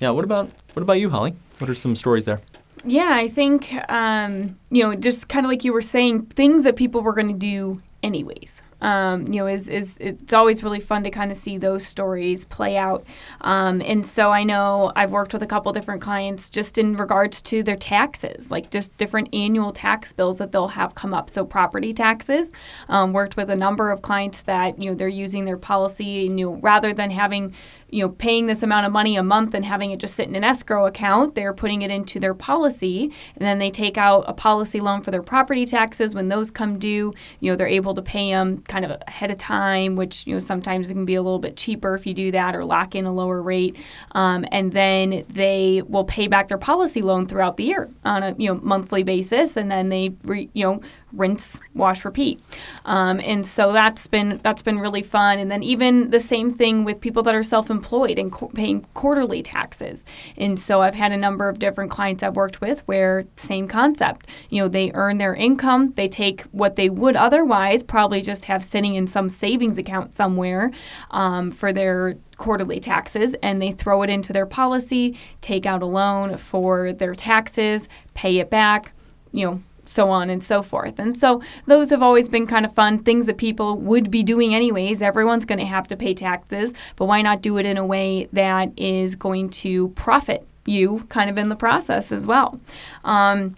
Yeah. 0.00 0.10
What 0.10 0.24
about 0.24 0.50
what 0.74 0.82
about 0.82 1.00
you, 1.00 1.10
Holly? 1.10 1.34
What 1.58 1.68
are 1.70 1.74
some 1.74 1.96
stories 1.96 2.24
there? 2.24 2.40
Yeah, 2.84 3.10
I 3.12 3.28
think 3.28 3.74
um, 3.90 4.58
you 4.70 4.82
know, 4.82 4.94
just 4.94 5.28
kind 5.28 5.44
of 5.44 5.50
like 5.50 5.64
you 5.64 5.72
were 5.72 5.82
saying, 5.82 6.26
things 6.26 6.62
that 6.64 6.76
people 6.76 7.00
were 7.00 7.12
going 7.12 7.28
to 7.28 7.34
do 7.34 7.82
anyways. 8.02 8.62
Um, 8.80 9.26
you 9.26 9.40
know, 9.40 9.48
is 9.48 9.68
is 9.68 9.98
it's 10.00 10.32
always 10.32 10.62
really 10.62 10.78
fun 10.78 11.02
to 11.02 11.10
kind 11.10 11.32
of 11.32 11.36
see 11.36 11.58
those 11.58 11.84
stories 11.84 12.44
play 12.44 12.76
out. 12.76 13.04
Um, 13.40 13.82
and 13.82 14.06
so 14.06 14.30
I 14.30 14.44
know 14.44 14.92
I've 14.94 15.10
worked 15.10 15.32
with 15.32 15.42
a 15.42 15.46
couple 15.46 15.72
different 15.72 16.00
clients 16.00 16.48
just 16.48 16.78
in 16.78 16.94
regards 16.94 17.42
to 17.42 17.64
their 17.64 17.76
taxes, 17.76 18.52
like 18.52 18.70
just 18.70 18.96
different 18.96 19.34
annual 19.34 19.72
tax 19.72 20.12
bills 20.12 20.38
that 20.38 20.52
they'll 20.52 20.68
have 20.68 20.94
come 20.94 21.12
up. 21.12 21.28
So 21.28 21.44
property 21.44 21.92
taxes. 21.92 22.52
Um, 22.88 23.12
worked 23.12 23.36
with 23.36 23.50
a 23.50 23.56
number 23.56 23.90
of 23.90 24.02
clients 24.02 24.42
that 24.42 24.80
you 24.80 24.90
know 24.90 24.96
they're 24.96 25.08
using 25.08 25.44
their 25.44 25.58
policy, 25.58 26.04
you 26.04 26.28
know, 26.28 26.54
rather 26.56 26.92
than 26.92 27.10
having 27.10 27.54
you 27.90 28.02
know, 28.02 28.10
paying 28.10 28.46
this 28.46 28.62
amount 28.62 28.86
of 28.86 28.92
money 28.92 29.16
a 29.16 29.22
month 29.22 29.54
and 29.54 29.64
having 29.64 29.90
it 29.90 29.98
just 29.98 30.14
sit 30.14 30.28
in 30.28 30.36
an 30.36 30.44
escrow 30.44 30.86
account, 30.86 31.34
they're 31.34 31.54
putting 31.54 31.82
it 31.82 31.90
into 31.90 32.20
their 32.20 32.34
policy, 32.34 33.10
and 33.36 33.46
then 33.46 33.58
they 33.58 33.70
take 33.70 33.96
out 33.96 34.24
a 34.26 34.32
policy 34.32 34.80
loan 34.80 35.02
for 35.02 35.10
their 35.10 35.22
property 35.22 35.64
taxes. 35.64 36.14
When 36.14 36.28
those 36.28 36.50
come 36.50 36.78
due, 36.78 37.14
you 37.40 37.50
know, 37.50 37.56
they're 37.56 37.66
able 37.66 37.94
to 37.94 38.02
pay 38.02 38.30
them 38.30 38.62
kind 38.62 38.84
of 38.84 39.00
ahead 39.06 39.30
of 39.30 39.38
time, 39.38 39.96
which 39.96 40.26
you 40.26 40.34
know 40.34 40.38
sometimes 40.38 40.90
it 40.90 40.94
can 40.94 41.04
be 41.04 41.14
a 41.14 41.22
little 41.22 41.38
bit 41.38 41.56
cheaper 41.56 41.94
if 41.94 42.06
you 42.06 42.14
do 42.14 42.30
that 42.32 42.54
or 42.54 42.64
lock 42.64 42.94
in 42.94 43.06
a 43.06 43.12
lower 43.12 43.40
rate, 43.40 43.76
um, 44.12 44.44
and 44.52 44.72
then 44.72 45.24
they 45.28 45.82
will 45.88 46.04
pay 46.04 46.26
back 46.26 46.48
their 46.48 46.58
policy 46.58 47.00
loan 47.00 47.26
throughout 47.26 47.56
the 47.56 47.64
year 47.64 47.88
on 48.04 48.22
a 48.22 48.34
you 48.38 48.48
know 48.52 48.60
monthly 48.62 49.02
basis, 49.02 49.56
and 49.56 49.70
then 49.70 49.88
they 49.88 50.14
re, 50.24 50.50
you 50.52 50.64
know 50.64 50.80
rinse, 51.12 51.58
wash, 51.74 52.04
repeat. 52.04 52.40
Um, 52.84 53.20
and 53.20 53.46
so 53.46 53.72
that's 53.72 54.06
been 54.06 54.40
that's 54.42 54.62
been 54.62 54.78
really 54.78 55.02
fun. 55.02 55.38
And 55.38 55.50
then 55.50 55.62
even 55.62 56.10
the 56.10 56.20
same 56.20 56.52
thing 56.52 56.84
with 56.84 57.00
people 57.00 57.22
that 57.24 57.34
are 57.34 57.42
self-employed 57.42 58.18
and 58.18 58.30
co- 58.30 58.48
paying 58.48 58.86
quarterly 58.94 59.42
taxes. 59.42 60.04
And 60.36 60.58
so 60.58 60.80
I've 60.82 60.94
had 60.94 61.12
a 61.12 61.16
number 61.16 61.48
of 61.48 61.58
different 61.58 61.90
clients 61.90 62.22
I've 62.22 62.36
worked 62.36 62.60
with 62.60 62.80
where 62.86 63.26
same 63.36 63.68
concept. 63.68 64.26
You 64.50 64.62
know, 64.62 64.68
they 64.68 64.90
earn 64.94 65.18
their 65.18 65.34
income, 65.34 65.92
they 65.96 66.08
take 66.08 66.42
what 66.52 66.76
they 66.76 66.90
would 66.90 67.16
otherwise 67.16 67.82
probably 67.82 68.20
just 68.20 68.44
have 68.46 68.62
sitting 68.62 68.94
in 68.94 69.06
some 69.06 69.28
savings 69.28 69.78
account 69.78 70.14
somewhere 70.14 70.70
um, 71.10 71.50
for 71.50 71.72
their 71.72 72.16
quarterly 72.36 72.80
taxes 72.80 73.34
and 73.42 73.60
they 73.60 73.72
throw 73.72 74.02
it 74.02 74.10
into 74.10 74.32
their 74.32 74.46
policy, 74.46 75.18
take 75.40 75.66
out 75.66 75.82
a 75.82 75.86
loan 75.86 76.36
for 76.38 76.92
their 76.92 77.14
taxes, 77.14 77.88
pay 78.14 78.38
it 78.38 78.48
back, 78.48 78.92
you 79.32 79.44
know, 79.44 79.62
so 79.88 80.10
on 80.10 80.30
and 80.30 80.44
so 80.44 80.62
forth. 80.62 80.98
And 80.98 81.16
so 81.16 81.42
those 81.66 81.90
have 81.90 82.02
always 82.02 82.28
been 82.28 82.46
kind 82.46 82.64
of 82.64 82.74
fun 82.74 83.02
things 83.02 83.26
that 83.26 83.38
people 83.38 83.78
would 83.78 84.10
be 84.10 84.22
doing 84.22 84.54
anyways. 84.54 85.00
Everyone's 85.00 85.44
going 85.44 85.58
to 85.58 85.64
have 85.64 85.88
to 85.88 85.96
pay 85.96 86.14
taxes, 86.14 86.72
but 86.96 87.06
why 87.06 87.22
not 87.22 87.42
do 87.42 87.56
it 87.58 87.66
in 87.66 87.76
a 87.76 87.86
way 87.86 88.28
that 88.32 88.70
is 88.76 89.14
going 89.14 89.50
to 89.50 89.88
profit 89.90 90.46
you 90.66 91.06
kind 91.08 91.30
of 91.30 91.38
in 91.38 91.48
the 91.48 91.56
process 91.56 92.12
as 92.12 92.26
well? 92.26 92.60
Um, 93.04 93.56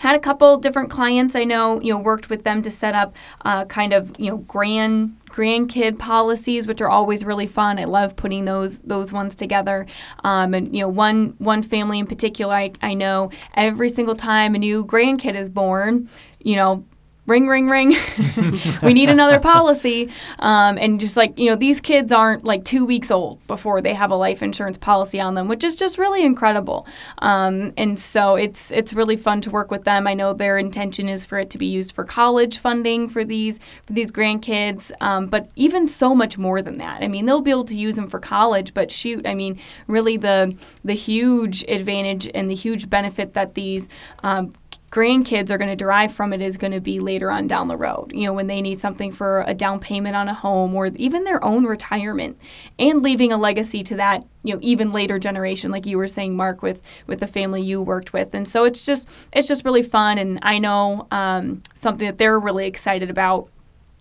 had 0.00 0.16
a 0.16 0.18
couple 0.18 0.56
different 0.56 0.90
clients 0.90 1.36
I 1.36 1.44
know, 1.44 1.78
you 1.80 1.92
know, 1.92 1.98
worked 1.98 2.30
with 2.30 2.42
them 2.42 2.62
to 2.62 2.70
set 2.70 2.94
up 2.94 3.14
uh, 3.42 3.66
kind 3.66 3.92
of, 3.92 4.10
you 4.18 4.30
know, 4.30 4.38
grand 4.38 5.14
grandkid 5.28 5.98
policies, 5.98 6.66
which 6.66 6.80
are 6.80 6.88
always 6.88 7.22
really 7.22 7.46
fun. 7.46 7.78
I 7.78 7.84
love 7.84 8.16
putting 8.16 8.46
those 8.46 8.80
those 8.80 9.12
ones 9.12 9.34
together. 9.34 9.86
Um, 10.24 10.54
and 10.54 10.74
you 10.74 10.80
know, 10.80 10.88
one 10.88 11.34
one 11.36 11.62
family 11.62 11.98
in 11.98 12.06
particular, 12.06 12.54
I, 12.54 12.72
I 12.80 12.94
know 12.94 13.30
every 13.54 13.90
single 13.90 14.16
time 14.16 14.54
a 14.54 14.58
new 14.58 14.86
grandkid 14.86 15.34
is 15.34 15.50
born, 15.50 16.08
you 16.42 16.56
know, 16.56 16.82
ring, 17.30 17.46
ring, 17.46 17.68
ring. 17.68 17.96
we 18.82 18.92
need 18.92 19.08
another 19.08 19.38
policy. 19.38 20.10
Um, 20.40 20.76
and 20.78 20.98
just 20.98 21.16
like, 21.16 21.38
you 21.38 21.48
know, 21.48 21.54
these 21.54 21.80
kids 21.80 22.10
aren't 22.10 22.44
like 22.44 22.64
two 22.64 22.84
weeks 22.84 23.10
old 23.10 23.46
before 23.46 23.80
they 23.80 23.94
have 23.94 24.10
a 24.10 24.16
life 24.16 24.42
insurance 24.42 24.76
policy 24.76 25.20
on 25.20 25.34
them, 25.34 25.46
which 25.46 25.62
is 25.62 25.76
just 25.76 25.96
really 25.96 26.24
incredible. 26.24 26.86
Um, 27.18 27.72
and 27.76 27.98
so 27.98 28.34
it's 28.34 28.72
it's 28.72 28.92
really 28.92 29.16
fun 29.16 29.40
to 29.42 29.50
work 29.50 29.70
with 29.70 29.84
them. 29.84 30.08
I 30.08 30.14
know 30.14 30.34
their 30.34 30.58
intention 30.58 31.08
is 31.08 31.24
for 31.24 31.38
it 31.38 31.50
to 31.50 31.58
be 31.58 31.66
used 31.66 31.92
for 31.92 32.04
college 32.04 32.58
funding 32.58 33.08
for 33.08 33.24
these 33.24 33.60
for 33.86 33.92
these 33.92 34.10
grandkids, 34.10 34.90
um, 35.00 35.28
but 35.28 35.50
even 35.54 35.86
so 35.86 36.14
much 36.14 36.36
more 36.36 36.60
than 36.60 36.78
that. 36.78 37.00
I 37.02 37.06
mean, 37.08 37.26
they'll 37.26 37.40
be 37.40 37.52
able 37.52 37.64
to 37.66 37.76
use 37.76 37.94
them 37.94 38.08
for 38.08 38.18
college, 38.18 38.74
but 38.74 38.90
shoot, 38.90 39.24
I 39.24 39.34
mean, 39.34 39.60
really 39.86 40.16
the 40.16 40.56
the 40.84 40.94
huge 40.94 41.62
advantage 41.68 42.28
and 42.34 42.50
the 42.50 42.56
huge 42.56 42.90
benefit 42.90 43.34
that 43.34 43.54
these 43.54 43.86
um, 44.24 44.52
grandkids 44.90 45.50
are 45.50 45.58
going 45.58 45.70
to 45.70 45.76
derive 45.76 46.12
from 46.12 46.32
it 46.32 46.40
is 46.40 46.56
going 46.56 46.72
to 46.72 46.80
be 46.80 46.98
later 46.98 47.30
on 47.30 47.46
down 47.46 47.68
the 47.68 47.76
road. 47.76 48.10
You 48.12 48.24
know, 48.24 48.32
when 48.32 48.48
they 48.48 48.60
need 48.60 48.80
something 48.80 49.12
for 49.12 49.44
a 49.46 49.54
down 49.54 49.78
payment 49.78 50.16
on 50.16 50.28
a 50.28 50.34
home 50.34 50.74
or 50.74 50.86
even 50.86 51.22
their 51.22 51.42
own 51.44 51.64
retirement 51.64 52.36
and 52.78 53.02
leaving 53.02 53.30
a 53.30 53.36
legacy 53.36 53.84
to 53.84 53.96
that, 53.96 54.24
you 54.42 54.54
know, 54.54 54.60
even 54.62 54.90
later 54.90 55.18
generation 55.18 55.70
like 55.70 55.86
you 55.86 55.96
were 55.96 56.08
saying 56.08 56.36
Mark 56.36 56.60
with 56.62 56.80
with 57.06 57.20
the 57.20 57.28
family 57.28 57.62
you 57.62 57.80
worked 57.80 58.12
with. 58.12 58.34
And 58.34 58.48
so 58.48 58.64
it's 58.64 58.84
just 58.84 59.06
it's 59.32 59.46
just 59.46 59.64
really 59.64 59.82
fun 59.82 60.18
and 60.18 60.40
I 60.42 60.58
know 60.58 61.06
um, 61.12 61.62
something 61.74 62.06
that 62.06 62.18
they're 62.18 62.40
really 62.40 62.66
excited 62.66 63.10
about 63.10 63.48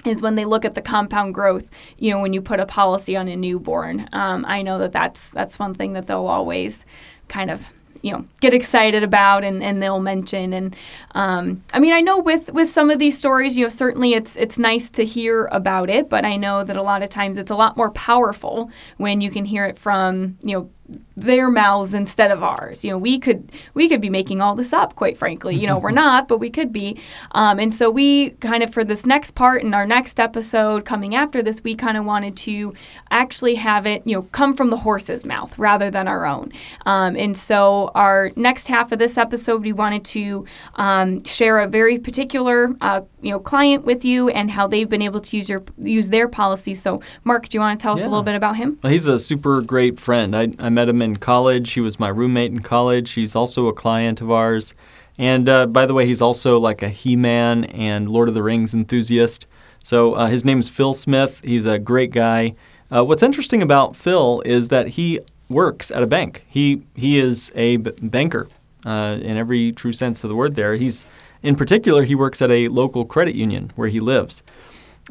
is 0.05 0.21
when 0.21 0.35
they 0.35 0.45
look 0.45 0.63
at 0.63 0.75
the 0.75 0.81
compound 0.81 1.33
growth 1.33 1.67
you 1.97 2.09
know 2.09 2.21
when 2.21 2.31
you 2.31 2.41
put 2.41 2.61
a 2.61 2.65
policy 2.65 3.17
on 3.17 3.27
a 3.27 3.35
newborn 3.35 4.07
um, 4.13 4.45
i 4.47 4.61
know 4.61 4.77
that 4.79 4.93
that's 4.93 5.27
that's 5.31 5.59
one 5.59 5.73
thing 5.73 5.91
that 5.91 6.07
they'll 6.07 6.25
always 6.25 6.85
kind 7.27 7.51
of 7.51 7.61
you 8.01 8.11
know 8.11 8.25
get 8.39 8.53
excited 8.53 9.03
about 9.03 9.43
and, 9.43 9.63
and 9.63 9.81
they'll 9.81 9.99
mention. 9.99 10.53
And 10.53 10.75
um, 11.11 11.63
I 11.73 11.79
mean 11.79 11.93
I 11.93 12.01
know 12.01 12.17
with 12.19 12.51
with 12.53 12.69
some 12.69 12.89
of 12.89 12.99
these 12.99 13.17
stories 13.17 13.57
you 13.57 13.65
know 13.65 13.69
certainly 13.69 14.13
it's 14.13 14.35
it's 14.35 14.57
nice 14.57 14.89
to 14.91 15.05
hear 15.05 15.45
about 15.47 15.89
it 15.89 16.09
but 16.09 16.25
I 16.25 16.35
know 16.35 16.63
that 16.63 16.75
a 16.75 16.81
lot 16.81 17.01
of 17.03 17.09
times 17.09 17.37
it's 17.37 17.51
a 17.51 17.55
lot 17.55 17.77
more 17.77 17.91
powerful 17.91 18.69
when 18.97 19.21
you 19.21 19.31
can 19.31 19.45
hear 19.45 19.65
it 19.65 19.77
from 19.77 20.37
you 20.43 20.57
know 20.57 20.69
their 21.15 21.49
mouths 21.49 21.93
instead 21.93 22.31
of 22.31 22.43
ours. 22.43 22.83
You 22.83 22.91
know, 22.91 22.97
we 22.97 23.19
could 23.19 23.51
we 23.73 23.89
could 23.89 24.01
be 24.01 24.09
making 24.09 24.41
all 24.41 24.55
this 24.55 24.73
up, 24.73 24.95
quite 24.95 25.17
frankly. 25.17 25.55
You 25.55 25.67
know, 25.67 25.77
we're 25.77 25.91
not, 26.05 26.27
but 26.27 26.37
we 26.39 26.49
could 26.49 26.71
be. 26.71 26.99
Um, 27.31 27.59
and 27.59 27.73
so 27.75 27.89
we 27.89 28.31
kind 28.41 28.63
of 28.63 28.71
for 28.73 28.83
this 28.83 29.05
next 29.05 29.31
part 29.35 29.61
in 29.61 29.73
our 29.73 29.85
next 29.85 30.19
episode 30.19 30.85
coming 30.85 31.15
after 31.15 31.41
this, 31.43 31.63
we 31.63 31.75
kind 31.75 31.97
of 31.97 32.05
wanted 32.05 32.37
to 32.37 32.73
actually 33.11 33.55
have 33.55 33.85
it, 33.85 34.01
you 34.05 34.15
know, 34.15 34.21
come 34.31 34.55
from 34.55 34.69
the 34.69 34.77
horse's 34.77 35.25
mouth 35.25 35.57
rather 35.59 35.91
than 35.91 36.07
our 36.07 36.25
own. 36.25 36.51
Um, 36.85 37.15
and 37.17 37.37
so 37.37 37.91
our 37.95 38.31
next 38.35 38.67
half 38.67 38.91
of 38.91 38.99
this 38.99 39.17
episode, 39.17 39.61
we 39.61 39.73
wanted 39.73 40.05
to 40.05 40.45
um, 40.75 41.23
share 41.23 41.59
a 41.59 41.67
very 41.67 41.97
particular, 41.97 42.73
uh, 42.81 43.01
you 43.21 43.31
know, 43.31 43.39
client 43.39 43.83
with 43.85 44.05
you 44.05 44.29
and 44.29 44.49
how 44.51 44.67
they've 44.67 44.87
been 44.89 45.01
able 45.01 45.19
to 45.19 45.35
use 45.37 45.49
your 45.49 45.63
use 45.77 46.09
their 46.09 46.27
policy. 46.27 46.73
So, 46.73 47.01
Mark, 47.25 47.49
do 47.49 47.57
you 47.57 47.59
want 47.59 47.79
to 47.79 47.83
tell 47.83 47.93
us 47.93 47.99
Yeah. 47.99 48.05
a 48.05 48.09
little 48.09 48.23
bit 48.23 48.35
about 48.35 48.55
him? 48.55 48.79
Well, 48.81 48.91
he's 48.93 49.07
a 49.07 49.19
super 49.19 49.61
great 49.61 49.99
friend. 49.99 50.35
I, 50.35 50.49
I 50.59 50.69
met 50.69 50.78
him 50.87 51.01
in 51.01 51.17
college. 51.17 51.71
He 51.71 51.81
was 51.81 51.99
my 51.99 52.07
roommate 52.07 52.51
in 52.51 52.61
college. 52.61 53.11
He's 53.11 53.35
also 53.35 53.67
a 53.67 53.73
client 53.73 54.21
of 54.21 54.31
ours. 54.31 54.75
And 55.17 55.49
uh, 55.49 55.65
by 55.65 55.85
the 55.85 55.93
way, 55.93 56.05
he's 56.05 56.21
also 56.21 56.57
like 56.59 56.81
a 56.81 56.87
He 56.87 57.17
Man 57.17 57.65
and 57.65 58.09
Lord 58.09 58.29
of 58.29 58.35
the 58.35 58.43
Rings 58.43 58.73
enthusiast. 58.73 59.47
So 59.83 60.13
uh, 60.13 60.27
his 60.27 60.45
name 60.45 60.59
is 60.59 60.69
Phil 60.69 60.93
Smith. 60.93 61.41
He's 61.43 61.65
a 61.65 61.77
great 61.77 62.11
guy. 62.11 62.55
Uh, 62.89 63.03
what's 63.03 63.23
interesting 63.23 63.61
about 63.61 63.97
Phil 63.97 64.41
is 64.45 64.69
that 64.69 64.89
he 64.89 65.19
works 65.49 65.91
at 65.91 66.03
a 66.03 66.07
bank. 66.07 66.45
He, 66.47 66.83
he 66.95 67.19
is 67.19 67.51
a 67.55 67.77
b- 67.77 67.91
banker 68.01 68.47
uh, 68.85 69.17
in 69.21 69.35
every 69.35 69.71
true 69.73 69.93
sense 69.93 70.23
of 70.23 70.29
the 70.29 70.35
word 70.35 70.55
there. 70.55 70.75
He's, 70.75 71.05
in 71.43 71.55
particular, 71.55 72.03
he 72.03 72.15
works 72.15 72.41
at 72.41 72.51
a 72.51 72.67
local 72.69 73.03
credit 73.03 73.35
union 73.35 73.71
where 73.75 73.89
he 73.89 73.99
lives. 73.99 74.41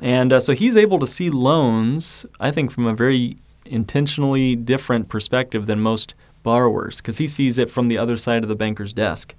And 0.01 0.33
uh, 0.33 0.41
so 0.41 0.53
he's 0.53 0.77
able 0.77 0.99
to 1.01 1.07
see 1.07 1.29
loans, 1.29 2.25
I 2.41 2.51
think, 2.51 2.71
from 2.71 2.87
a 2.87 2.95
very 2.95 3.37
intentionally 3.69 4.57
different 4.57 5.09
perspective 5.09 5.67
than 5.67 5.81
most 5.81 6.15
borrowers 6.43 6.99
because 6.99 7.19
he 7.19 7.27
sees 7.27 7.59
it 7.59 7.71
from 7.71 7.89
the 7.89 7.99
other 7.99 8.17
side 8.17 8.43
of 8.43 8.49
the 8.49 8.57
banker's 8.57 8.93
desk. 8.93 9.35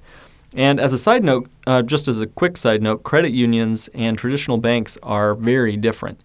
And 0.56 0.80
as 0.80 0.94
a 0.94 0.98
side 0.98 1.24
note, 1.24 1.50
uh, 1.68 1.82
just 1.82 2.08
as 2.08 2.22
a 2.22 2.28
quick 2.28 2.58
side 2.58 2.82
note, 2.82 3.04
credit 3.04 3.32
unions 3.32 3.88
and 3.94 4.18
traditional 4.18 4.58
banks 4.58 4.98
are 5.04 5.36
very 5.36 5.78
different. 5.78 6.22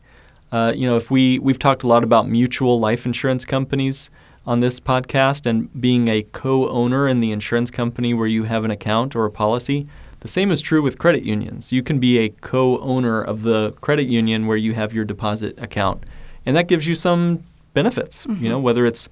Uh, 0.50 0.72
you 0.74 0.86
know, 0.86 0.96
if 0.96 1.10
we 1.10 1.38
we've 1.40 1.58
talked 1.58 1.82
a 1.82 1.86
lot 1.86 2.04
about 2.04 2.28
mutual 2.28 2.78
life 2.78 3.06
insurance 3.06 3.44
companies 3.44 4.10
on 4.46 4.60
this 4.60 4.78
podcast 4.78 5.46
and 5.46 5.68
being 5.80 6.08
a 6.08 6.22
co-owner 6.22 7.08
in 7.08 7.20
the 7.20 7.32
insurance 7.32 7.70
company 7.70 8.12
where 8.14 8.26
you 8.26 8.44
have 8.44 8.64
an 8.64 8.70
account 8.70 9.16
or 9.16 9.24
a 9.24 9.30
policy. 9.30 9.86
The 10.20 10.28
same 10.28 10.50
is 10.50 10.60
true 10.60 10.80
with 10.80 10.98
credit 10.98 11.22
unions. 11.22 11.72
You 11.72 11.82
can 11.82 11.98
be 11.98 12.18
a 12.18 12.28
co-owner 12.28 13.20
of 13.22 13.42
the 13.42 13.72
credit 13.80 14.04
union 14.04 14.46
where 14.46 14.56
you 14.56 14.74
have 14.74 14.92
your 14.92 15.04
deposit 15.04 15.60
account, 15.60 16.04
and 16.46 16.56
that 16.56 16.68
gives 16.68 16.86
you 16.86 16.94
some 16.94 17.44
benefits. 17.74 18.26
You 18.40 18.48
know, 18.48 18.58
whether 18.58 18.86
it's 18.86 19.08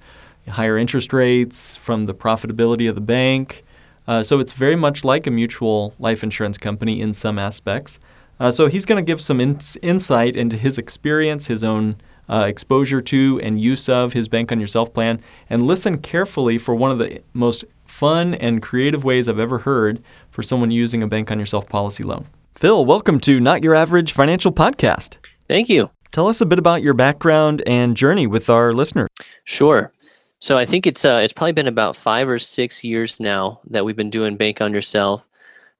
higher 0.47 0.77
interest 0.77 1.13
rates 1.13 1.77
from 1.77 2.05
the 2.05 2.13
profitability 2.13 2.89
of 2.89 2.95
the 2.95 3.01
bank. 3.01 3.63
Uh, 4.07 4.21
so 4.23 4.39
it's 4.39 4.53
very 4.53 4.75
much 4.75 5.03
like 5.05 5.27
a 5.27 5.31
mutual 5.31 5.93
life 5.99 6.23
insurance 6.23 6.57
company 6.57 6.99
in 6.99 7.13
some 7.13 7.39
aspects. 7.39 7.99
Uh, 8.39 8.51
so 8.51 8.67
he's 8.67 8.85
going 8.85 9.03
to 9.03 9.05
give 9.05 9.21
some 9.21 9.39
ins- 9.39 9.77
insight 9.81 10.35
into 10.35 10.57
his 10.57 10.77
experience, 10.77 11.47
his 11.47 11.63
own 11.63 11.95
uh, 12.29 12.45
exposure 12.47 13.01
to 13.01 13.39
and 13.43 13.61
use 13.61 13.87
of 13.87 14.13
his 14.13 14.27
Bank 14.27 14.51
on 14.51 14.59
Yourself 14.59 14.93
plan, 14.93 15.21
and 15.49 15.65
listen 15.65 15.99
carefully 15.99 16.57
for 16.57 16.75
one 16.75 16.91
of 16.91 16.99
the 16.99 17.21
most 17.33 17.63
fun 17.85 18.33
and 18.33 18.61
creative 18.61 19.03
ways 19.03 19.29
I've 19.29 19.39
ever 19.39 19.59
heard 19.59 20.03
for 20.29 20.43
someone 20.43 20.71
using 20.71 21.03
a 21.03 21.07
Bank 21.07 21.31
on 21.31 21.39
Yourself 21.39 21.69
policy 21.69 22.03
loan. 22.03 22.25
Phil, 22.55 22.85
welcome 22.85 23.19
to 23.21 23.39
Not 23.39 23.63
Your 23.63 23.75
Average 23.75 24.11
Financial 24.11 24.51
Podcast. 24.51 25.17
Thank 25.47 25.69
you. 25.69 25.89
Tell 26.13 26.27
us 26.27 26.41
a 26.41 26.45
bit 26.45 26.59
about 26.59 26.83
your 26.83 26.93
background 26.93 27.63
and 27.65 27.97
journey 27.97 28.27
with 28.27 28.47
our 28.47 28.71
listeners. 28.71 29.09
Sure. 29.45 29.91
So 30.39 30.59
I 30.59 30.65
think 30.65 30.85
it's 30.85 31.03
uh, 31.03 31.21
it's 31.23 31.33
probably 31.33 31.53
been 31.53 31.67
about 31.67 31.95
five 31.95 32.29
or 32.29 32.37
six 32.37 32.83
years 32.83 33.19
now 33.19 33.59
that 33.71 33.83
we've 33.83 33.95
been 33.95 34.11
doing 34.11 34.37
Bank 34.37 34.61
on 34.61 34.73
Yourself. 34.73 35.27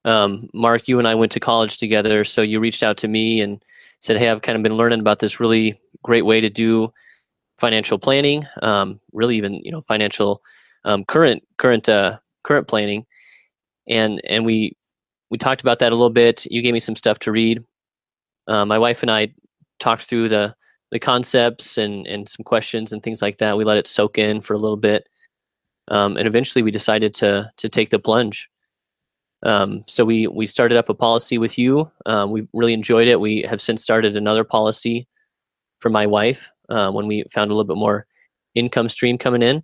Um, 0.06 0.50
Mark, 0.52 0.88
you 0.88 0.98
and 0.98 1.08
I 1.08 1.14
went 1.14 1.32
to 1.34 1.40
college 1.40 1.78
together, 1.78 2.24
so 2.24 2.42
you 2.42 2.60
reached 2.60 2.82
out 2.82 2.98
to 2.98 3.08
me 3.08 3.42
and 3.42 3.64
said, 4.00 4.18
"Hey, 4.18 4.28
I've 4.28 4.42
kind 4.42 4.56
of 4.56 4.64
been 4.64 4.76
learning 4.76 5.02
about 5.02 5.20
this 5.20 5.40
really 5.40 5.80
great 6.02 6.26
way 6.26 6.42
to 6.42 6.50
do 6.50 6.92
financial 7.60 8.00
planning, 8.00 8.48
um, 8.64 9.00
really 9.12 9.38
even 9.38 9.54
you 9.54 9.72
know 9.72 9.82
financial 9.82 10.42
um, 10.84 11.06
current 11.06 11.44
current 11.58 11.88
uh, 11.88 12.18
current 12.42 12.68
planning," 12.68 13.06
and 13.88 14.20
and 14.28 14.46
we 14.46 14.76
we 15.30 15.38
talked 15.38 15.62
about 15.62 15.78
that 15.80 15.92
a 15.92 15.96
little 15.96 16.10
bit. 16.10 16.48
You 16.48 16.64
gave 16.64 16.74
me 16.74 16.80
some 16.80 16.96
stuff 16.96 17.20
to 17.20 17.32
read. 17.32 17.64
Uh, 18.48 18.66
my 18.66 18.80
wife 18.80 19.04
and 19.04 19.12
I 19.12 19.34
talked 19.84 20.04
through 20.04 20.30
the 20.30 20.56
the 20.92 21.00
concepts 21.00 21.78
and 21.78 22.08
and 22.08 22.30
some 22.30 22.44
questions 22.44 22.94
and 22.94 23.04
things 23.04 23.22
like 23.22 23.38
that. 23.38 23.58
We 23.58 23.64
let 23.64 23.78
it 23.78 23.88
soak 23.88 24.18
in 24.18 24.42
for 24.42 24.54
a 24.54 24.60
little 24.60 24.78
bit, 24.78 25.08
um, 25.90 26.18
and 26.18 26.28
eventually 26.28 26.64
we 26.64 26.72
decided 26.72 27.14
to 27.16 27.52
to 27.58 27.70
take 27.70 27.90
the 27.90 28.00
plunge. 28.00 28.50
Um, 29.44 29.82
so 29.88 30.06
we 30.06 30.28
we 30.28 30.48
started 30.48 30.78
up 30.78 30.90
a 30.90 30.94
policy 30.94 31.38
with 31.38 31.58
you. 31.58 31.92
Um, 32.06 32.32
we 32.32 32.48
really 32.54 32.74
enjoyed 32.74 33.08
it. 33.08 33.20
We 33.20 33.42
have 33.50 33.60
since 33.60 33.84
started 33.84 34.16
another 34.16 34.44
policy 34.44 35.08
for 35.80 35.90
my 35.90 36.08
wife 36.08 36.52
uh, 36.70 36.92
when 36.92 37.08
we 37.08 37.26
found 37.30 37.52
a 37.52 37.54
little 37.54 37.68
bit 37.68 37.80
more 37.80 38.06
income 38.56 38.88
stream 38.90 39.18
coming 39.18 39.42
in, 39.42 39.64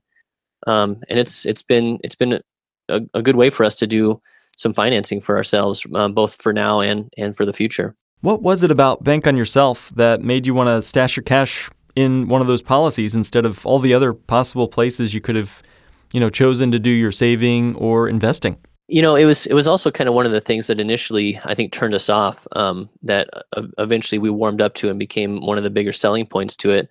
um, 0.68 1.02
and 1.10 1.20
it's 1.20 1.46
it's 1.46 1.64
been 1.64 2.00
it's 2.04 2.16
been 2.16 2.42
a, 2.90 3.02
a 3.14 3.22
good 3.22 3.38
way 3.38 3.50
for 3.50 3.64
us 3.64 3.76
to 3.76 3.88
do 3.88 4.22
some 4.58 4.74
financing 4.74 5.22
for 5.22 5.38
ourselves, 5.38 5.86
um, 5.96 6.14
both 6.14 6.36
for 6.42 6.52
now 6.54 6.82
and 6.82 7.10
and 7.18 7.36
for 7.38 7.46
the 7.46 7.54
future. 7.54 7.96
What 8.22 8.42
was 8.42 8.64
it 8.64 8.72
about 8.72 9.04
Bank 9.04 9.28
on 9.28 9.38
Yourself 9.38 9.92
that 9.96 10.22
made 10.22 10.46
you 10.46 10.54
want 10.54 10.68
to 10.68 10.82
stash 10.82 11.16
your 11.16 11.24
cash 11.24 11.70
in 11.96 12.28
one 12.28 12.42
of 12.42 12.48
those 12.48 12.62
policies 12.62 13.16
instead 13.16 13.46
of 13.46 13.66
all 13.66 13.80
the 13.80 13.94
other 13.94 14.14
possible 14.14 14.68
places 14.68 15.14
you 15.14 15.22
could 15.22 15.36
have, 15.36 15.64
you 16.12 16.20
know, 16.20 16.30
chosen 16.30 16.72
to 16.72 16.80
do 16.80 16.90
your 16.90 17.12
saving 17.12 17.76
or 17.76 18.10
investing? 18.10 18.58
you 18.90 19.04
know 19.04 19.16
it 19.16 19.26
was 19.26 19.46
it 19.46 19.54
was 19.54 19.68
also 19.68 19.92
kind 19.92 20.10
of 20.10 20.16
one 20.16 20.26
of 20.26 20.32
the 20.32 20.42
things 20.42 20.68
that 20.68 20.80
initially 20.80 21.40
i 21.46 21.54
think 21.54 21.72
turned 21.72 21.94
us 21.94 22.10
off 22.10 22.48
um, 22.54 22.90
that 23.04 23.30
eventually 23.78 24.18
we 24.18 24.30
warmed 24.30 24.62
up 24.62 24.74
to 24.74 24.90
and 24.90 24.98
became 24.98 25.46
one 25.46 25.58
of 25.58 25.64
the 25.64 25.70
bigger 25.70 25.94
selling 25.94 26.26
points 26.26 26.58
to 26.58 26.72
it 26.72 26.90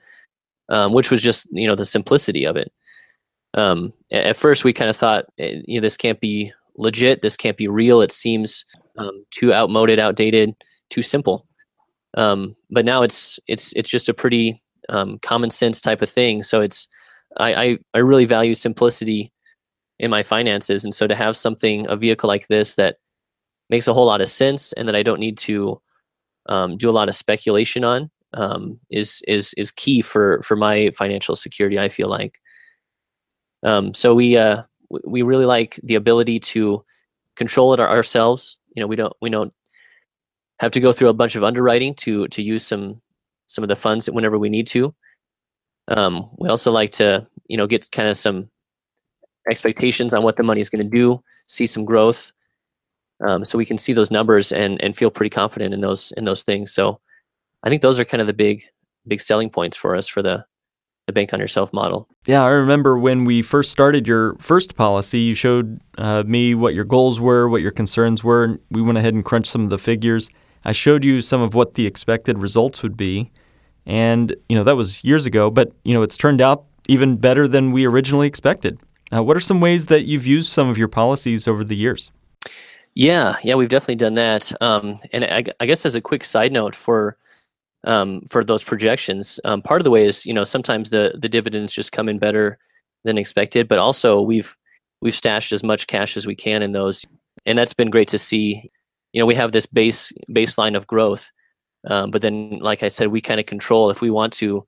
um, 0.69 0.93
which 0.93 1.11
was 1.11 1.21
just 1.21 1.49
you 1.51 1.67
know 1.67 1.75
the 1.75 1.85
simplicity 1.85 2.45
of 2.45 2.57
it 2.57 2.73
um, 3.55 3.93
at 4.13 4.37
first 4.37 4.65
we 4.65 4.73
kind 4.73 4.89
of 4.89 4.97
thought 4.97 5.27
eh, 5.39 5.61
you 5.67 5.81
know 5.81 5.83
this 5.83 5.97
can't 5.97 6.21
be 6.21 6.53
legit 6.77 7.21
this 7.21 7.37
can't 7.37 7.57
be 7.57 7.67
real 7.67 8.01
it 8.01 8.13
seems 8.13 8.65
um, 8.97 9.25
too 9.31 9.53
outmoded 9.53 9.99
outdated 9.99 10.55
too 10.91 11.03
simple. 11.03 11.47
Um, 12.17 12.57
but 12.71 12.85
now 12.85 13.03
it's 13.03 13.39
it's 13.47 13.73
it's 13.75 13.89
just 13.89 14.09
a 14.09 14.15
pretty 14.15 14.61
um, 14.89 15.19
common 15.21 15.51
sense 15.51 15.81
type 15.81 16.03
of 16.03 16.09
thing. 16.09 16.43
So 16.43 16.61
it's 16.61 16.89
I, 17.37 17.55
I 17.55 17.79
i 17.95 17.99
really 17.99 18.25
value 18.25 18.55
simplicity 18.55 19.33
in 19.99 20.11
my 20.11 20.23
finances. 20.23 20.85
And 20.85 20.95
so 20.95 21.07
to 21.07 21.15
have 21.15 21.37
something 21.37 21.87
a 21.89 21.97
vehicle 21.97 22.29
like 22.29 22.47
this 22.49 22.77
that 22.77 22.97
makes 23.71 23.87
a 23.87 23.93
whole 23.93 24.07
lot 24.07 24.21
of 24.21 24.29
sense 24.29 24.73
and 24.75 24.89
that 24.89 24.97
i 24.97 25.03
don't 25.03 25.21
need 25.21 25.37
to 25.37 25.81
um, 26.49 26.77
do 26.77 26.89
a 26.89 26.93
lot 26.93 27.09
of 27.09 27.15
speculation 27.15 27.85
on 27.85 28.11
um, 28.35 28.79
is 28.91 29.23
is 29.29 29.55
is 29.57 29.71
key 29.71 30.01
for 30.01 30.43
for 30.43 30.57
my 30.57 30.91
financial 30.91 31.37
security 31.37 31.79
i 31.79 31.89
feel 31.89 32.09
like. 32.09 32.39
Um, 33.65 33.93
so 33.95 34.15
we 34.15 34.37
uh, 34.37 34.63
we 35.05 35.23
really 35.23 35.47
like 35.47 35.81
the 35.83 35.97
ability 35.97 36.41
to 36.41 36.85
control 37.37 37.75
it 37.75 37.81
ourselves. 37.81 38.59
You 38.75 38.83
know 38.83 38.87
we 38.87 38.97
don't 38.97 39.13
we 39.21 39.31
don't 39.31 39.53
have 40.61 40.73
to 40.73 40.81
go 40.81 40.93
through 40.93 41.09
a 41.09 41.15
bunch 41.15 41.37
of 41.37 41.45
underwriting 41.45 41.95
to 41.95 42.29
to 42.29 42.43
use 42.43 42.67
some 42.67 43.01
some 43.47 43.65
of 43.65 43.69
the 43.69 43.77
funds 43.77 44.11
whenever 44.11 44.39
we 44.39 44.51
need 44.51 44.67
to. 44.69 44.95
Um, 45.89 46.31
we 46.39 46.49
also 46.49 46.71
like 46.71 46.93
to 46.93 47.27
you 47.47 47.57
know 47.57 47.67
get 47.67 47.91
kind 47.93 48.09
of 48.09 48.17
some 48.17 48.51
expectations 49.51 50.13
on 50.13 50.23
what 50.23 50.37
the 50.37 50.43
money 50.43 50.61
is 50.61 50.69
going 50.71 50.85
to 50.85 50.97
do, 50.97 51.23
see 51.49 51.67
some 51.67 51.85
growth, 51.85 52.33
um, 53.27 53.45
so 53.45 53.59
we 53.59 53.65
can 53.65 53.79
see 53.79 53.93
those 53.93 54.11
numbers 54.11 54.53
and 54.53 54.81
and 54.83 54.97
feel 54.97 55.11
pretty 55.11 55.31
confident 55.31 55.75
in 55.75 55.81
those 55.81 56.13
in 56.17 56.25
those 56.25 56.43
things. 56.43 56.73
So 56.73 57.01
I 57.63 57.69
think 57.69 57.83
those 57.83 57.99
are 57.99 58.05
kind 58.05 58.21
of 58.21 58.27
the 58.27 58.35
big 58.35 58.65
big 59.07 59.21
selling 59.21 59.51
points 59.51 59.77
for 59.77 59.97
us 59.97 60.07
for 60.07 60.23
the 60.23 60.45
the 61.07 61.13
bank 61.13 61.33
on 61.33 61.41
yourself 61.41 61.73
model. 61.73 62.07
Yeah, 62.27 62.43
I 62.45 62.49
remember 62.49 62.99
when 62.99 63.25
we 63.25 63.41
first 63.41 63.73
started 63.73 64.07
your 64.07 64.37
first 64.41 64.77
policy, 64.77 65.21
you 65.21 65.35
showed 65.35 65.81
uh, 65.97 66.23
me 66.27 66.55
what 66.55 66.75
your 66.75 66.85
goals 66.85 67.19
were, 67.19 67.49
what 67.49 67.63
your 67.63 67.71
concerns 67.71 68.23
were, 68.23 68.45
and 68.45 68.59
we 68.71 68.83
went 68.83 68.99
ahead 68.99 69.15
and 69.15 69.25
crunched 69.25 69.51
some 69.51 69.65
of 69.65 69.71
the 69.71 69.79
figures. 69.79 70.29
I 70.65 70.73
showed 70.73 71.05
you 71.05 71.21
some 71.21 71.41
of 71.41 71.55
what 71.55 71.75
the 71.75 71.87
expected 71.87 72.39
results 72.39 72.83
would 72.83 72.97
be, 72.97 73.31
and 73.87 74.35
you 74.49 74.57
know 74.57 74.65
that 74.65 74.77
was 74.77 75.03
years 75.05 75.27
ago, 75.27 75.51
but 75.51 75.73
you 75.85 75.95
know 75.95 76.03
it's 76.03 76.17
turned 76.17 76.41
out 76.41 76.65
even 76.89 77.17
better 77.17 77.47
than 77.47 77.73
we 77.73 77.87
originally 77.87 78.27
expected. 78.27 78.79
Uh, 79.15 79.23
what 79.23 79.37
are 79.37 79.41
some 79.41 79.61
ways 79.61 79.87
that 79.87 80.05
you've 80.05 80.27
used 80.27 80.51
some 80.51 80.69
of 80.69 80.77
your 80.77 80.89
policies 80.89 81.49
over 81.49 81.65
the 81.65 81.77
years? 81.77 82.11
Yeah, 82.95 83.37
yeah, 83.43 83.55
we've 83.55 83.69
definitely 83.69 83.97
done 83.97 84.15
that. 84.15 84.53
Um, 84.61 84.99
and 85.13 85.25
I, 85.25 85.45
I, 85.61 85.67
guess 85.67 85.87
as 85.87 85.95
a 85.95 86.01
quick 86.01 86.25
side 86.25 86.53
note 86.53 86.75
for 86.75 87.17
um, 87.85 88.23
for 88.29 88.43
those 88.43 88.65
projections, 88.65 89.39
um, 89.45 89.63
part 89.63 89.81
of 89.81 89.85
the 89.85 89.91
way 89.91 90.05
is 90.05 90.27
you 90.27 90.35
know 90.35 90.45
sometimes 90.45 90.91
the 90.91 91.15
the 91.17 91.29
dividends 91.29 91.73
just 91.73 91.93
come 91.93 92.09
in 92.09 92.19
better 92.19 92.59
than 93.05 93.17
expected, 93.17 93.69
but 93.69 93.79
also 93.79 94.21
we've 94.21 94.57
we've 95.01 95.15
stashed 95.15 95.53
as 95.53 95.63
much 95.63 95.87
cash 95.87 96.17
as 96.17 96.27
we 96.27 96.35
can 96.35 96.63
in 96.63 96.73
those, 96.73 97.05
and 97.47 97.57
that's 97.57 97.75
been 97.75 97.91
great 97.91 98.09
to 98.09 98.19
see. 98.19 98.71
You 99.13 99.21
know, 99.21 99.27
we 99.27 99.35
have 99.35 99.53
this 99.53 99.67
base 99.67 100.13
baseline 100.31 100.77
of 100.77 100.87
growth, 100.87 101.31
um, 101.87 102.11
but 102.11 102.23
then, 102.23 102.59
like 102.61 102.83
I 102.83 102.89
said, 102.89 103.09
we 103.09 103.21
kind 103.21 103.41
of 103.41 103.47
control 103.47 103.91
if 103.91 104.01
we 104.01 104.11
want 104.11 104.33
to. 104.35 104.67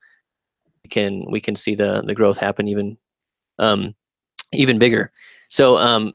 We 0.84 0.88
can 0.88 1.30
we 1.30 1.40
can 1.40 1.54
see 1.54 1.74
the 1.74 2.02
the 2.02 2.14
growth 2.14 2.38
happen 2.38 2.68
even 2.68 2.96
um, 3.58 3.94
even 4.52 4.78
bigger. 4.78 5.12
So 5.48 5.76
um, 5.76 6.12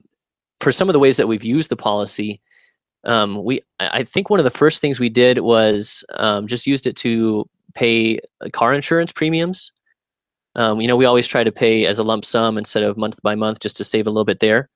for 0.60 0.72
some 0.72 0.90
of 0.90 0.94
the 0.94 1.00
ways 1.00 1.18
that 1.18 1.28
we've 1.28 1.44
used 1.44 1.70
the 1.70 1.76
policy, 1.76 2.42
um, 3.04 3.44
we 3.44 3.62
I 3.80 4.04
think 4.04 4.30
one 4.30 4.40
of 4.40 4.46
the 4.46 4.50
first 4.50 4.82
things 4.82 5.00
we 5.00 5.10
did 5.10 5.40
was 5.40 6.04
um, 6.16 6.48
just 6.48 6.66
used 6.66 6.88
it 6.88 6.96
to 6.98 7.48
pay 7.76 8.20
car 8.54 8.74
insurance 8.74 9.12
premiums. 9.12 9.72
Um, 10.56 10.80
you 10.80 10.88
know, 10.88 10.96
we 10.96 11.06
always 11.06 11.28
try 11.28 11.44
to 11.44 11.52
pay 11.52 11.86
as 11.86 12.00
a 12.00 12.04
lump 12.04 12.24
sum 12.24 12.58
instead 12.58 12.84
of 12.84 12.98
month 12.98 13.22
by 13.22 13.36
month, 13.36 13.60
just 13.60 13.78
to 13.78 13.84
save 13.84 14.08
a 14.08 14.10
little 14.10 14.26
bit 14.26 14.40
there. 14.40 14.70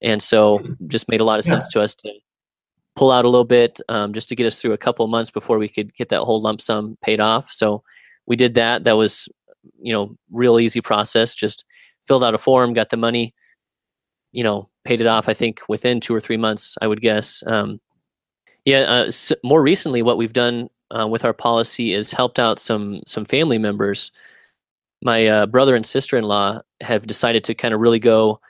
And 0.00 0.22
so, 0.22 0.60
just 0.86 1.08
made 1.08 1.20
a 1.20 1.24
lot 1.24 1.38
of 1.38 1.44
sense 1.44 1.68
yeah. 1.68 1.80
to 1.80 1.84
us 1.84 1.94
to 1.96 2.12
pull 2.94 3.10
out 3.10 3.24
a 3.24 3.28
little 3.28 3.44
bit 3.44 3.80
um, 3.88 4.12
just 4.12 4.28
to 4.28 4.36
get 4.36 4.46
us 4.46 4.60
through 4.60 4.72
a 4.72 4.78
couple 4.78 5.06
months 5.06 5.30
before 5.30 5.58
we 5.58 5.68
could 5.68 5.94
get 5.94 6.08
that 6.10 6.22
whole 6.22 6.40
lump 6.40 6.60
sum 6.60 6.96
paid 7.02 7.20
off. 7.20 7.50
So 7.50 7.82
we 8.26 8.36
did 8.36 8.54
that. 8.54 8.84
That 8.84 8.96
was, 8.96 9.28
you 9.80 9.92
know, 9.92 10.16
real 10.30 10.60
easy 10.60 10.80
process. 10.80 11.34
Just 11.34 11.64
filled 12.02 12.24
out 12.24 12.34
a 12.34 12.38
form, 12.38 12.74
got 12.74 12.90
the 12.90 12.96
money, 12.96 13.34
you 14.32 14.44
know, 14.44 14.68
paid 14.84 15.00
it 15.00 15.06
off. 15.06 15.28
I 15.28 15.34
think 15.34 15.62
within 15.68 16.00
two 16.00 16.14
or 16.14 16.20
three 16.20 16.36
months, 16.36 16.76
I 16.82 16.86
would 16.86 17.00
guess. 17.00 17.42
Um, 17.46 17.80
yeah. 18.64 18.80
Uh, 18.80 19.10
more 19.42 19.62
recently, 19.62 20.02
what 20.02 20.18
we've 20.18 20.32
done 20.32 20.68
uh, 20.90 21.06
with 21.08 21.24
our 21.24 21.32
policy 21.32 21.94
is 21.94 22.12
helped 22.12 22.38
out 22.38 22.58
some 22.58 23.00
some 23.06 23.24
family 23.24 23.58
members. 23.58 24.12
My 25.02 25.26
uh, 25.26 25.46
brother 25.46 25.74
and 25.74 25.84
sister 25.84 26.16
in 26.16 26.24
law 26.24 26.60
have 26.80 27.06
decided 27.06 27.42
to 27.44 27.54
kind 27.54 27.74
of 27.74 27.80
really 27.80 27.98
go. 27.98 28.40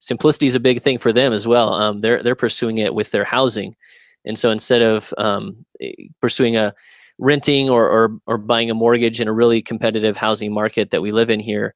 Simplicity 0.00 0.46
is 0.46 0.56
a 0.56 0.60
big 0.60 0.80
thing 0.82 0.98
for 0.98 1.12
them 1.12 1.32
as 1.32 1.46
well. 1.46 1.74
Um, 1.74 2.00
they're 2.00 2.22
they're 2.22 2.34
pursuing 2.34 2.78
it 2.78 2.94
with 2.94 3.10
their 3.10 3.24
housing, 3.24 3.76
and 4.24 4.38
so 4.38 4.50
instead 4.50 4.82
of 4.82 5.14
um, 5.18 5.64
eh, 5.80 5.92
pursuing 6.20 6.56
a 6.56 6.74
renting 7.18 7.68
or, 7.68 7.88
or 7.88 8.18
or 8.26 8.38
buying 8.38 8.70
a 8.70 8.74
mortgage 8.74 9.20
in 9.20 9.28
a 9.28 9.32
really 9.32 9.62
competitive 9.62 10.16
housing 10.16 10.52
market 10.52 10.90
that 10.90 11.02
we 11.02 11.12
live 11.12 11.30
in 11.30 11.40
here, 11.40 11.74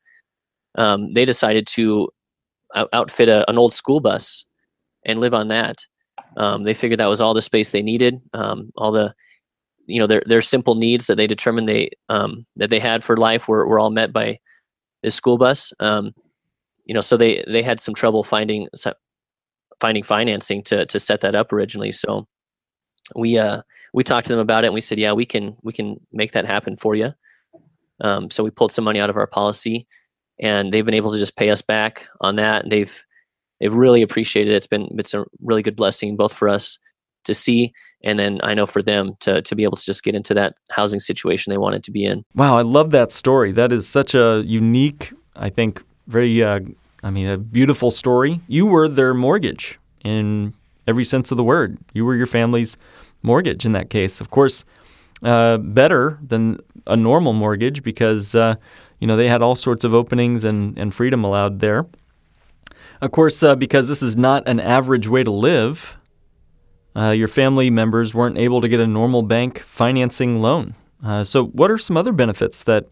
um, 0.77 1.13
they 1.13 1.25
decided 1.25 1.67
to 1.67 2.09
outfit 2.93 3.29
a, 3.29 3.49
an 3.49 3.59
old 3.59 3.73
school 3.73 4.01
bus 4.01 4.45
and 5.05 5.21
live 5.21 5.35
on 5.35 5.49
that. 5.49 5.87
Um, 6.37 6.65
they 6.65 6.75
figured 6.75 7.01
that 7.01 7.09
was 7.09 7.21
all 7.21 7.35
the 7.35 7.43
space 7.43 7.71
they 7.71 7.83
needed, 7.83 8.21
um, 8.33 8.73
all 8.77 8.91
the 8.91 9.15
you 9.87 9.99
know 9.99 10.07
their 10.07 10.23
their 10.27 10.43
simple 10.43 10.75
needs 10.75 11.07
that 11.07 11.17
they 11.17 11.27
determined 11.27 11.69
they 11.69 11.91
um, 12.09 12.47
that 12.57 12.71
they 12.71 12.81
had 12.81 13.05
for 13.05 13.17
life 13.17 13.49
were, 13.49 13.67
were 13.67 13.79
all 13.79 13.91
met 13.91 14.13
by 14.13 14.39
this 15.03 15.15
school 15.15 15.37
bus. 15.39 15.73
Um, 15.79 16.13
you 16.85 16.95
know, 16.95 17.01
so 17.01 17.17
they 17.17 17.45
they 17.47 17.63
had 17.63 17.81
some 17.81 17.95
trouble 17.95 18.23
finding 18.23 18.69
finding 19.81 20.03
financing 20.03 20.63
to 20.65 20.87
to 20.87 20.99
set 20.99 21.21
that 21.23 21.35
up 21.35 21.53
originally. 21.53 21.93
So 21.93 22.27
we 23.17 23.39
uh 23.39 23.63
we 23.93 24.03
talked 24.03 24.27
to 24.27 24.33
them 24.33 24.41
about 24.41 24.65
it 24.65 24.69
and 24.69 24.75
we 24.75 24.81
said, 24.81 24.99
yeah, 24.99 25.13
we 25.13 25.27
can 25.27 25.57
we 25.63 25.73
can 25.73 26.01
make 26.13 26.33
that 26.33 26.47
happen 26.47 26.77
for 26.77 26.95
you. 26.95 27.13
Um, 28.01 28.31
so 28.31 28.43
we 28.43 28.51
pulled 28.51 28.73
some 28.73 28.85
money 28.85 29.01
out 29.01 29.11
of 29.11 29.17
our 29.17 29.27
policy 29.27 29.87
and 30.41 30.73
they've 30.73 30.85
been 30.85 30.95
able 30.95 31.13
to 31.13 31.19
just 31.19 31.37
pay 31.37 31.51
us 31.51 31.63
back 31.63 32.07
on 32.21 32.37
that. 32.37 32.69
They've 32.69 33.05
they've 33.61 33.75
really 33.75 34.03
appreciated 34.03 34.53
it. 34.53 34.57
It's 34.57 34.67
been 34.67 34.89
it's 34.99 35.15
a 35.15 35.25
really 35.41 35.63
good 35.63 35.77
blessing 35.77 36.17
both 36.17 36.35
for 36.35 36.49
us 36.49 36.79
to 37.25 37.33
see 37.33 37.73
and 38.03 38.19
then 38.19 38.39
I 38.43 38.53
know 38.53 38.67
for 38.67 38.83
them 38.83 39.13
to 39.21 39.41
to 39.43 39.57
be 39.57 39.65
able 39.65 39.77
to 39.77 39.85
just 39.85 40.05
get 40.05 40.15
into 40.15 40.35
that 40.35 40.55
housing 40.71 41.01
situation 41.01 41.51
they 41.51 41.59
wanted 41.59 41.83
to 41.85 41.91
be 41.91 42.05
in. 42.05 42.25
Wow, 42.35 42.59
I 42.59 42.63
love 42.63 42.91
that 42.91 43.13
story. 43.13 43.53
That 43.53 43.73
is 43.73 43.89
such 43.89 44.15
a 44.15 44.43
unique, 44.45 45.13
I 45.35 45.49
think, 45.49 45.83
very 46.07 46.43
uh, 46.43 46.61
I 47.03 47.11
mean, 47.11 47.27
a 47.27 47.39
beautiful 47.39 47.91
story. 47.91 48.41
You 48.49 48.67
were 48.67 48.89
their 48.89 49.15
mortgage 49.15 49.79
in 50.05 50.55
every 50.87 51.05
sense 51.05 51.31
of 51.31 51.37
the 51.37 51.45
word. 51.45 51.79
You 51.93 52.05
were 52.05 52.15
your 52.15 52.27
family's 52.27 52.77
mortgage 53.23 53.65
in 53.65 53.73
that 53.73 53.91
case. 53.91 54.21
Of 54.21 54.31
course, 54.31 54.65
uh, 55.23 55.59
better 55.59 56.19
than 56.27 56.61
a 56.87 56.97
normal 56.97 57.33
mortgage 57.33 57.83
because 57.83 58.35
uh, 58.35 58.57
you 59.05 59.07
know, 59.07 59.17
they 59.17 59.29
had 59.29 59.43
all 59.43 59.55
sorts 59.55 59.85
of 59.85 59.93
openings 59.93 60.45
and, 60.45 60.79
and 60.79 60.95
freedom 60.95 61.25
allowed 61.25 61.61
there. 61.61 61.85
Of 63.03 63.11
course, 63.11 63.43
uh, 63.43 63.55
because 63.55 63.87
this 63.87 64.03
is 64.03 64.17
not 64.17 64.49
an 64.49 64.61
average 64.61 65.09
way 65.09 65.23
to 65.25 65.31
live, 65.31 65.97
uh, 66.97 67.11
your 67.11 67.29
family 67.29 67.69
members 67.69 68.15
weren't 68.15 68.39
able 68.39 68.63
to 68.63 68.69
get 68.69 68.81
a 68.81 68.87
normal 68.87 69.23
bank 69.23 69.59
financing 69.59 70.41
loan. 70.41 70.75
Uh, 71.05 71.23
so, 71.23 71.45
what 71.49 71.71
are 71.71 71.77
some 71.77 71.99
other 71.99 72.13
benefits 72.13 72.65
that 72.65 72.87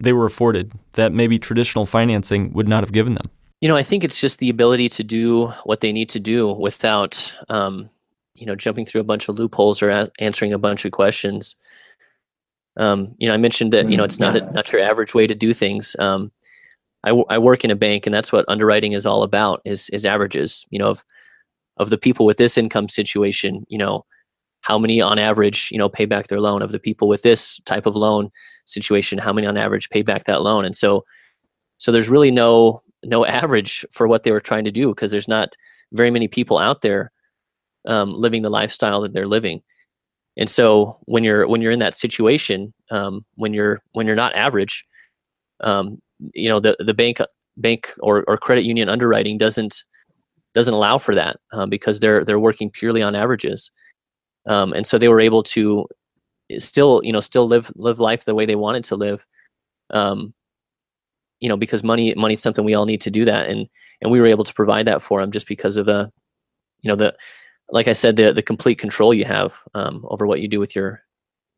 they 0.00 0.12
were 0.12 0.26
afforded 0.26 0.72
that 0.94 1.12
maybe 1.12 1.38
traditional 1.38 1.86
financing 1.86 2.52
would 2.52 2.68
not 2.68 2.82
have 2.82 2.92
given 2.92 3.14
them? 3.14 3.30
You 3.60 3.68
know, 3.68 3.76
I 3.76 3.82
think 3.82 4.04
it's 4.04 4.20
just 4.20 4.40
the 4.40 4.50
ability 4.50 4.88
to 4.90 5.04
do 5.04 5.46
what 5.64 5.80
they 5.80 5.92
need 5.92 6.08
to 6.10 6.20
do 6.20 6.52
without, 6.52 7.34
um, 7.48 7.88
you 8.34 8.46
know, 8.46 8.54
jumping 8.54 8.84
through 8.84 9.00
a 9.00 9.04
bunch 9.04 9.28
of 9.28 9.38
loopholes 9.38 9.82
or 9.82 9.88
a- 9.88 10.10
answering 10.18 10.52
a 10.52 10.58
bunch 10.58 10.84
of 10.84 10.92
questions. 10.92 11.56
Um, 12.76 13.14
you 13.18 13.28
know, 13.28 13.34
I 13.34 13.38
mentioned 13.38 13.72
that 13.72 13.88
you 13.88 13.96
know 13.96 14.04
it's 14.04 14.18
not 14.18 14.36
a, 14.36 14.50
not 14.52 14.72
your 14.72 14.82
average 14.82 15.14
way 15.14 15.26
to 15.26 15.34
do 15.34 15.54
things. 15.54 15.94
Um, 15.98 16.32
I, 17.04 17.10
w- 17.10 17.26
I 17.28 17.38
work 17.38 17.64
in 17.64 17.70
a 17.70 17.76
bank, 17.76 18.06
and 18.06 18.14
that's 18.14 18.32
what 18.32 18.44
underwriting 18.48 18.92
is 18.92 19.06
all 19.06 19.22
about 19.22 19.62
is 19.64 19.88
is 19.90 20.04
averages. 20.04 20.66
You 20.70 20.80
know, 20.80 20.90
of 20.90 21.04
of 21.76 21.90
the 21.90 21.98
people 21.98 22.26
with 22.26 22.36
this 22.36 22.58
income 22.58 22.88
situation, 22.88 23.64
you 23.68 23.78
know, 23.78 24.04
how 24.62 24.78
many 24.78 25.00
on 25.00 25.18
average, 25.18 25.70
you 25.70 25.78
know, 25.78 25.88
pay 25.88 26.04
back 26.04 26.26
their 26.26 26.40
loan. 26.40 26.62
Of 26.62 26.72
the 26.72 26.80
people 26.80 27.06
with 27.06 27.22
this 27.22 27.60
type 27.60 27.86
of 27.86 27.94
loan 27.94 28.30
situation, 28.64 29.18
how 29.18 29.32
many 29.32 29.46
on 29.46 29.56
average 29.56 29.90
pay 29.90 30.02
back 30.02 30.24
that 30.24 30.42
loan? 30.42 30.64
And 30.64 30.76
so, 30.76 31.04
so 31.78 31.92
there's 31.92 32.08
really 32.08 32.30
no 32.30 32.80
no 33.04 33.24
average 33.42 33.84
for 33.90 34.08
what 34.08 34.22
they 34.22 34.32
were 34.32 34.40
trying 34.40 34.64
to 34.64 34.70
do 34.70 34.88
because 34.88 35.10
there's 35.10 35.28
not 35.28 35.56
very 35.92 36.10
many 36.10 36.28
people 36.28 36.58
out 36.58 36.80
there 36.82 37.12
um, 37.86 38.14
living 38.14 38.42
the 38.42 38.50
lifestyle 38.50 39.00
that 39.02 39.12
they're 39.12 39.28
living 39.28 39.62
and 40.36 40.50
so 40.50 40.98
when 41.04 41.22
you're 41.22 41.46
when 41.46 41.60
you're 41.60 41.72
in 41.72 41.78
that 41.78 41.94
situation 41.94 42.72
um, 42.90 43.24
when 43.34 43.52
you're 43.52 43.80
when 43.92 44.06
you're 44.06 44.16
not 44.16 44.34
average 44.34 44.84
um, 45.60 46.00
you 46.32 46.48
know 46.48 46.60
the 46.60 46.76
the 46.80 46.94
bank 46.94 47.18
bank 47.56 47.90
or, 48.00 48.24
or 48.26 48.36
credit 48.36 48.64
union 48.64 48.88
underwriting 48.88 49.38
doesn't 49.38 49.84
doesn't 50.54 50.74
allow 50.74 50.98
for 50.98 51.14
that 51.14 51.36
um, 51.52 51.68
because 51.70 52.00
they're 52.00 52.24
they're 52.24 52.38
working 52.38 52.70
purely 52.70 53.02
on 53.02 53.14
averages 53.14 53.70
um, 54.46 54.72
and 54.72 54.86
so 54.86 54.98
they 54.98 55.08
were 55.08 55.20
able 55.20 55.42
to 55.42 55.86
still 56.58 57.00
you 57.04 57.12
know 57.12 57.20
still 57.20 57.46
live 57.46 57.70
live 57.76 57.98
life 57.98 58.24
the 58.24 58.34
way 58.34 58.46
they 58.46 58.56
wanted 58.56 58.84
to 58.84 58.96
live 58.96 59.26
um, 59.90 60.34
you 61.40 61.48
know 61.48 61.56
because 61.56 61.82
money 61.82 62.14
money's 62.16 62.42
something 62.42 62.64
we 62.64 62.74
all 62.74 62.86
need 62.86 63.00
to 63.00 63.10
do 63.10 63.24
that 63.24 63.48
and 63.48 63.68
and 64.00 64.10
we 64.12 64.20
were 64.20 64.26
able 64.26 64.44
to 64.44 64.54
provide 64.54 64.86
that 64.86 65.02
for 65.02 65.20
them 65.20 65.30
just 65.30 65.48
because 65.48 65.76
of 65.76 65.86
the 65.86 66.10
you 66.82 66.88
know 66.88 66.96
the 66.96 67.14
like 67.70 67.88
I 67.88 67.92
said, 67.92 68.16
the 68.16 68.32
the 68.32 68.42
complete 68.42 68.78
control 68.78 69.14
you 69.14 69.24
have 69.24 69.62
um, 69.74 70.04
over 70.08 70.26
what 70.26 70.40
you 70.40 70.48
do 70.48 70.60
with 70.60 70.76
your 70.76 71.02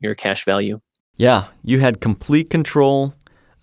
your 0.01 0.15
cash 0.15 0.45
value. 0.45 0.81
Yeah, 1.17 1.47
you 1.65 1.81
had 1.81 2.01
complete 2.01 2.51
control. 2.51 3.15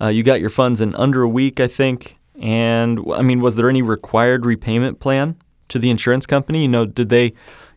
Uh, 0.01 0.07
you 0.07 0.23
got 0.23 0.41
your 0.41 0.49
funds 0.49 0.81
in 0.81 0.95
under 0.95 1.21
a 1.21 1.29
week, 1.29 1.59
I 1.59 1.67
think. 1.67 2.17
And 2.39 2.99
I 3.13 3.21
mean, 3.21 3.41
was 3.41 3.55
there 3.55 3.69
any 3.69 3.81
required 3.81 4.45
repayment 4.45 4.99
plan 4.99 5.37
to 5.69 5.79
the 5.79 5.89
insurance 5.89 6.25
company? 6.25 6.63
You 6.63 6.67
know, 6.67 6.85
did 6.85 7.09
they 7.09 7.33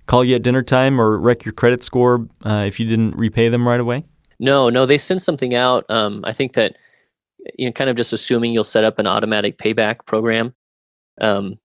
call 0.07 0.25
you 0.25 0.37
at 0.37 0.43
dinner 0.43 0.63
time 0.63 1.01
or 1.01 1.19
wreck 1.19 1.45
your 1.45 1.53
credit 1.53 1.85
score 1.85 2.27
uh, 2.45 2.65
if 2.67 2.81
you 2.81 2.87
didn't 2.87 3.17
repay 3.17 3.49
them 3.49 3.67
right 3.67 3.81
away? 3.81 4.05
No, 4.39 4.69
no, 4.69 4.87
they 4.87 4.99
send 4.99 5.23
something 5.23 5.55
out. 5.55 5.85
Um, 5.89 6.23
I 6.25 6.33
think 6.33 6.55
that 6.55 6.77
you 7.55 7.67
know, 7.67 7.73
kind 7.73 7.91
of 7.91 7.97
just 7.97 8.13
assuming 8.13 8.53
you'll 8.53 8.65
set 8.65 8.85
up 8.85 8.99
an 8.99 9.07
automatic 9.07 9.59
payback 9.59 10.05
program. 10.07 10.55
Um, 11.21 11.59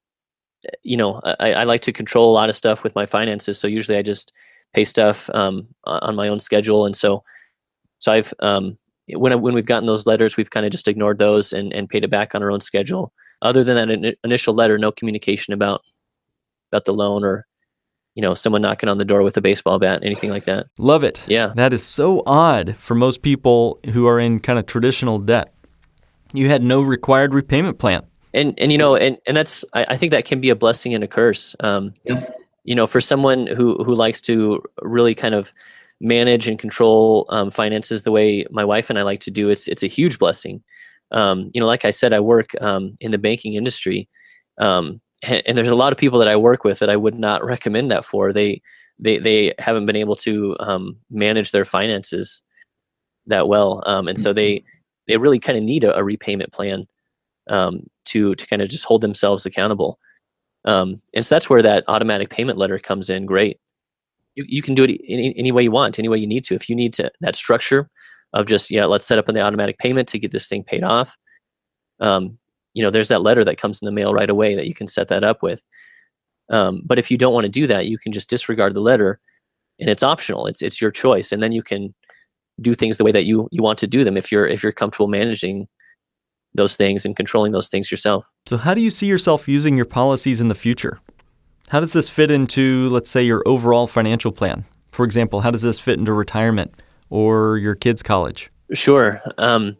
you 0.84 0.96
know, 0.96 1.22
I, 1.24 1.54
I 1.54 1.64
like 1.64 1.82
to 1.84 1.92
control 1.92 2.32
a 2.32 2.36
lot 2.36 2.50
of 2.50 2.56
stuff 2.56 2.84
with 2.84 2.96
my 2.96 3.06
finances. 3.06 3.60
So 3.60 3.68
usually 3.68 3.98
I 3.98 4.04
just 4.04 4.32
pay 4.74 4.84
stuff 4.84 5.30
um, 5.34 5.68
on 5.86 6.16
my 6.16 6.28
own 6.28 6.40
schedule, 6.40 6.86
and 6.86 6.96
so 6.96 7.24
so 8.00 8.12
I've 8.12 8.34
um, 8.40 8.78
when 9.08 9.32
I, 9.32 9.36
when 9.36 9.54
we've 9.54 9.66
gotten 9.66 9.88
those 9.88 10.06
letters, 10.06 10.38
we've 10.38 10.50
kind 10.50 10.66
of 10.66 10.72
just 10.72 10.88
ignored 10.88 11.18
those 11.18 11.52
and, 11.52 11.74
and 11.74 11.90
paid 11.90 12.04
it 12.04 12.10
back 12.10 12.36
on 12.36 12.44
our 12.44 12.52
own 12.52 12.62
schedule. 12.62 13.12
Other 13.42 13.64
than 13.64 13.76
that 13.76 13.90
in, 13.90 14.16
initial 14.24 14.54
letter, 14.54 14.78
no 14.78 14.92
communication 14.92 15.54
about 15.54 15.82
about 16.72 16.86
the 16.86 16.94
loan 16.94 17.24
or 17.26 17.48
you 18.16 18.22
know 18.22 18.34
someone 18.34 18.62
knocking 18.62 18.90
on 18.90 18.98
the 18.98 19.06
door 19.06 19.24
with 19.24 19.38
a 19.38 19.42
baseball 19.42 19.80
bat, 19.80 20.02
anything 20.04 20.30
like 20.30 20.46
that. 20.46 20.68
Love 20.78 21.04
it. 21.04 21.26
Yeah, 21.28 21.54
that 21.56 21.74
is 21.74 21.84
so 21.84 22.24
odd 22.26 22.76
for 22.76 22.96
most 22.96 23.22
people 23.22 23.80
who 23.92 24.08
are 24.08 24.20
in 24.20 24.40
kind 24.40 24.60
of 24.60 24.66
traditional 24.66 25.20
debt. 25.20 25.54
You 26.34 26.48
had 26.48 26.64
no 26.64 26.82
required 26.82 27.34
repayment 27.34 27.80
plan. 27.80 28.04
And 28.34 28.54
and 28.58 28.72
you 28.72 28.78
know 28.78 28.96
and 28.96 29.18
and 29.28 29.36
that's 29.36 29.66
I, 29.74 29.86
I 29.90 29.98
think 29.98 30.12
that 30.12 30.26
can 30.26 30.40
be 30.40 30.50
a 30.50 30.56
blessing 30.56 30.94
and 30.94 31.04
a 31.04 31.08
curse. 31.08 31.56
Um, 31.60 31.94
Yep. 32.06 32.38
You 32.64 32.76
know, 32.76 32.86
for 32.86 33.02
someone 33.02 33.48
who 33.48 33.84
who 33.84 33.96
likes 33.96 34.22
to 34.22 34.62
really 34.82 35.16
kind 35.16 35.34
of 35.34 35.52
manage 36.00 36.48
and 36.48 36.60
control 36.60 37.26
um, 37.30 37.52
finances 37.52 38.04
the 38.04 38.12
way 38.12 38.46
my 38.52 38.64
wife 38.64 38.90
and 38.90 39.00
I 39.00 39.02
like 39.02 39.20
to 39.22 39.32
do, 39.32 39.50
it's 39.50 39.68
it's 39.68 39.84
a 39.84 39.88
huge 39.88 40.20
blessing. 40.20 40.64
Um, 41.12 41.50
you 41.54 41.60
know, 41.60 41.68
like 41.68 41.86
I 41.86 41.92
said, 41.92 42.14
I 42.14 42.20
work 42.20 42.50
um, 42.62 42.96
in 43.00 43.12
the 43.12 43.18
banking 43.18 43.56
industry, 43.56 44.08
um, 44.60 45.02
and, 45.24 45.42
and 45.46 45.58
there's 45.58 45.68
a 45.68 45.76
lot 45.76 45.92
of 45.92 45.98
people 45.98 46.20
that 46.20 46.28
I 46.28 46.36
work 46.36 46.64
with 46.64 46.80
that 46.80 46.90
I 46.90 46.98
would 46.98 47.18
not 47.18 47.44
recommend 47.44 47.92
that 47.92 48.06
for. 48.06 48.34
They 48.34 48.62
they 49.00 49.18
they 49.18 49.54
haven't 49.60 49.86
been 49.86 49.96
able 49.96 50.16
to 50.18 50.56
um, 50.60 50.98
manage 51.10 51.52
their 51.52 51.66
finances 51.66 52.42
that 53.28 53.48
well, 53.48 53.84
um, 53.86 54.08
and 54.08 54.18
so 54.18 54.34
they 54.34 54.64
they 55.08 55.18
really 55.18 55.40
kind 55.40 55.58
of 55.58 55.64
need 55.64 55.84
a, 55.84 55.96
a 55.98 56.04
repayment 56.04 56.52
plan 56.54 56.84
um, 57.50 57.88
to 58.06 58.36
to 58.36 58.48
kind 58.48 58.62
of 58.62 58.70
just 58.70 58.86
hold 58.86 59.02
themselves 59.02 59.46
accountable. 59.46 60.00
Um, 60.64 61.02
and 61.16 61.26
so 61.26 61.34
that's 61.34 61.50
where 61.50 61.64
that 61.64 61.84
automatic 61.88 62.30
payment 62.30 62.58
letter 62.58 62.78
comes 62.78 63.10
in. 63.10 63.26
Great, 63.26 63.60
you, 64.36 64.46
you 64.48 64.62
can 64.62 64.76
do 64.76 64.84
it 64.84 65.02
any, 65.08 65.36
any 65.38 65.52
way 65.52 65.64
you 65.64 65.72
want, 65.72 65.98
any 65.98 66.08
way 66.08 66.18
you 66.18 66.28
need 66.28 66.44
to. 66.46 66.56
If 66.56 66.70
you 66.70 66.76
need 66.76 66.94
to 66.96 67.12
that 67.22 67.36
structure 67.36 67.90
of 68.34 68.48
just 68.48 68.72
yeah, 68.72 68.86
let's 68.86 69.06
set 69.06 69.18
up 69.18 69.28
an 69.28 69.38
automatic 69.38 69.78
payment 69.78 70.08
to 70.10 70.20
get 70.20 70.32
this 70.32 70.48
thing 70.48 70.64
paid 70.64 70.84
off. 70.84 71.18
Um, 72.00 72.38
you 72.74 72.84
know, 72.84 72.90
there's 72.90 73.10
that 73.10 73.22
letter 73.22 73.44
that 73.44 73.58
comes 73.58 73.82
in 73.82 73.86
the 73.86 73.92
mail 73.92 74.14
right 74.14 74.30
away 74.30 74.56
that 74.56 74.68
you 74.68 74.74
can 74.74 74.88
set 74.88 75.08
that 75.10 75.24
up 75.24 75.44
with. 75.44 75.64
Um, 76.50 76.82
but 76.86 77.00
if 77.00 77.10
you 77.10 77.18
don't 77.18 77.34
want 77.34 77.46
to 77.46 77.50
do 77.50 77.68
that, 77.68 77.88
you 77.88 77.98
can 77.98 78.12
just 78.12 78.30
disregard 78.30 78.74
the 78.74 78.82
letter, 78.82 79.20
and 79.80 79.90
it's 79.90 80.04
optional. 80.04 80.48
It's 80.48 80.62
it's 80.62 80.82
your 80.82 80.92
choice, 80.92 81.32
and 81.32 81.42
then 81.42 81.52
you 81.52 81.64
can 81.64 81.94
do 82.60 82.74
things 82.74 82.98
the 82.98 83.04
way 83.04 83.12
that 83.12 83.26
you 83.26 83.48
you 83.52 83.64
want 83.64 83.80
to 83.80 83.88
do 83.88 84.04
them 84.04 84.18
if 84.18 84.32
you're 84.32 84.48
if 84.48 84.62
you're 84.62 84.72
comfortable 84.72 85.08
managing 85.08 85.68
those 86.54 86.76
things 86.76 87.06
and 87.06 87.16
controlling 87.16 87.52
those 87.52 87.70
things 87.70 87.90
yourself. 87.90 88.30
So, 88.48 88.58
how 88.58 88.74
do 88.74 88.82
you 88.82 88.90
see 88.90 89.08
yourself 89.08 89.48
using 89.48 89.78
your 89.78 89.86
policies 89.86 90.42
in 90.42 90.50
the 90.50 90.56
future? 90.56 91.00
How 91.70 91.80
does 91.80 91.94
this 91.94 92.10
fit 92.10 92.30
into, 92.32 92.90
let's 92.90 93.10
say, 93.10 93.24
your 93.24 93.42
overall 93.46 93.88
financial 93.88 94.32
plan? 94.32 94.66
For 94.92 95.06
example, 95.06 95.40
how 95.40 95.52
does 95.52 95.62
this 95.62 95.80
fit 95.80 95.98
into 95.98 96.12
retirement 96.12 96.74
or 97.10 97.58
your 97.58 97.76
kids' 97.76 98.04
college? 98.04 98.52
Sure. 98.74 99.22
Um, 99.38 99.78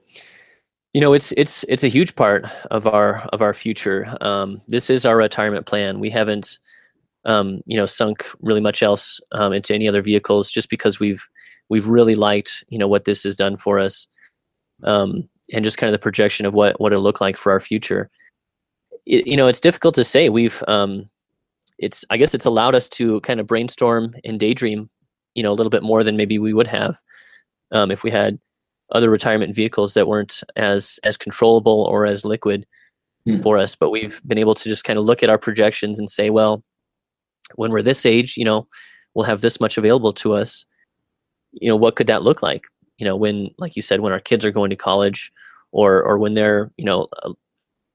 you 0.94 1.00
know, 1.00 1.14
it's 1.14 1.32
it's 1.38 1.64
it's 1.70 1.84
a 1.84 1.88
huge 1.88 2.16
part 2.16 2.46
of 2.70 2.86
our 2.86 3.22
of 3.32 3.42
our 3.42 3.54
future. 3.54 4.14
Um, 4.20 4.62
this 4.68 4.90
is 4.90 5.06
our 5.06 5.16
retirement 5.16 5.66
plan. 5.66 6.00
We 6.00 6.10
haven't, 6.10 6.60
um, 7.24 7.62
you 7.66 7.78
know, 7.78 7.86
sunk 7.86 8.26
really 8.42 8.60
much 8.60 8.84
else 8.84 9.22
um, 9.32 9.54
into 9.54 9.74
any 9.74 9.88
other 9.88 10.02
vehicles 10.02 10.52
just 10.52 10.70
because 10.70 11.00
we've 11.00 11.28
we've 11.70 11.88
really 11.88 12.16
liked 12.16 12.66
you 12.68 12.78
know 12.78 12.90
what 12.90 13.06
this 13.06 13.24
has 13.24 13.38
done 13.38 13.56
for 13.56 13.80
us, 13.80 14.06
um, 14.84 15.30
and 15.54 15.64
just 15.64 15.78
kind 15.78 15.88
of 15.88 15.94
the 15.94 16.04
projection 16.04 16.46
of 16.46 16.54
what 16.54 16.80
what 16.82 16.92
it'll 16.92 17.04
look 17.04 17.22
like 17.22 17.38
for 17.38 17.54
our 17.54 17.62
future. 17.62 18.10
It, 19.06 19.28
you 19.28 19.38
know, 19.38 19.48
it's 19.48 19.62
difficult 19.62 19.96
to 19.96 20.04
say. 20.04 20.28
We've 20.28 20.62
um, 20.68 21.10
it's 21.80 22.04
I 22.10 22.18
guess 22.18 22.34
it's 22.34 22.46
allowed 22.46 22.76
us 22.76 22.90
to 22.90 23.22
kind 23.22 23.40
of 23.40 23.48
brainstorm 23.48 24.14
and 24.26 24.38
daydream, 24.38 24.90
you 25.36 25.44
know, 25.44 25.52
a 25.52 25.56
little 25.56 25.70
bit 25.70 25.84
more 25.84 26.04
than 26.04 26.18
maybe 26.18 26.38
we 26.38 26.54
would 26.54 26.68
have 26.68 27.00
um, 27.72 27.92
if 27.92 28.04
we 28.04 28.12
had 28.12 28.40
other 28.92 29.10
retirement 29.10 29.56
vehicles 29.56 29.94
that 29.94 30.08
weren't 30.08 30.44
as 30.56 31.00
as 31.04 31.18
controllable 31.18 31.84
or 31.90 32.06
as 32.06 32.26
liquid 32.26 32.66
Hmm. 33.26 33.40
for 33.42 33.58
us. 33.60 33.76
But 33.76 33.92
we've 33.92 34.20
been 34.26 34.40
able 34.40 34.56
to 34.56 34.68
just 34.68 34.84
kind 34.84 34.98
of 34.98 35.06
look 35.06 35.22
at 35.22 35.30
our 35.30 35.38
projections 35.38 36.00
and 36.00 36.10
say, 36.10 36.32
well, 36.32 36.64
when 37.56 37.70
we're 37.72 37.84
this 37.84 38.04
age, 38.06 38.36
you 38.36 38.44
know, 38.44 38.68
we'll 39.14 39.26
have 39.26 39.42
this 39.42 39.60
much 39.60 39.78
available 39.78 40.12
to 40.14 40.34
us. 40.34 40.66
You 41.52 41.70
know, 41.70 41.76
what 41.76 41.96
could 41.96 42.08
that 42.08 42.24
look 42.24 42.42
like? 42.42 42.66
You 42.98 43.06
know, 43.06 43.16
when, 43.16 43.50
like 43.60 43.76
you 43.76 43.82
said, 43.84 44.00
when 44.00 44.12
our 44.12 44.20
kids 44.20 44.44
are 44.44 44.52
going 44.52 44.72
to 44.72 44.76
college, 44.76 45.32
or 45.72 46.02
or 46.02 46.18
when 46.18 46.34
they're, 46.34 46.72
you 46.78 46.86
know, 46.86 47.08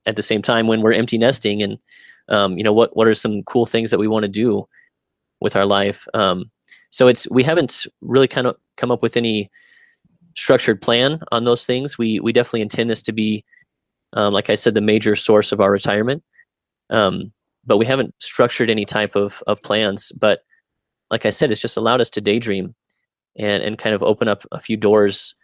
at 0.07 0.15
the 0.17 0.23
same 0.23 0.43
time 0.43 0.69
when 0.69 0.81
we're 0.81 0.93
empty 0.93 1.19
nesting, 1.19 1.61
and 1.63 1.79
um, 2.29 2.57
you 2.57 2.63
know, 2.65 2.73
what 2.73 2.97
what 2.97 3.09
are 3.09 3.15
some 3.15 3.43
cool 3.43 3.67
things 3.67 3.91
that 3.91 3.99
we 3.99 4.09
want 4.09 4.23
to 4.25 4.29
do 4.29 4.65
with 5.41 5.57
our 5.57 5.67
life? 5.67 6.07
Um, 6.15 6.51
so 6.91 7.09
it's 7.09 7.29
we 7.31 7.43
haven't 7.43 7.87
really 8.01 8.29
kind 8.29 8.47
of 8.47 8.57
come 8.77 8.91
up 8.93 9.03
with 9.03 9.17
any 9.17 9.51
structured 10.37 10.81
plan 10.83 11.21
on 11.33 11.45
those 11.45 11.67
things. 11.67 11.99
We 11.99 12.21
we 12.21 12.33
definitely 12.33 12.63
intend 12.63 12.91
this 12.91 13.03
to 13.03 13.13
be, 13.13 13.45
um, 14.13 14.33
like 14.33 14.51
I 14.51 14.55
said, 14.55 14.75
the 14.75 14.81
major 14.81 15.17
source 15.17 15.53
of 15.53 15.61
our 15.61 15.71
retirement. 15.71 16.23
Um, 16.91 17.33
but 17.65 17.79
we 17.79 17.87
haven't 17.87 18.15
structured 18.21 18.71
any 18.71 18.85
type 18.85 19.17
of 19.17 19.43
of 19.47 19.63
plans. 19.63 20.13
But 20.13 20.41
like 21.11 21.27
I 21.27 21.31
said, 21.31 21.51
it's 21.51 21.61
just 21.61 21.77
allowed 21.77 22.01
us 22.01 22.11
to 22.11 22.21
daydream 22.21 22.75
and 23.37 23.63
and 23.63 23.79
kind 23.79 23.95
of 23.95 24.03
open 24.03 24.29
up 24.29 24.45
a 24.53 24.61
few 24.61 24.77
doors 24.77 25.35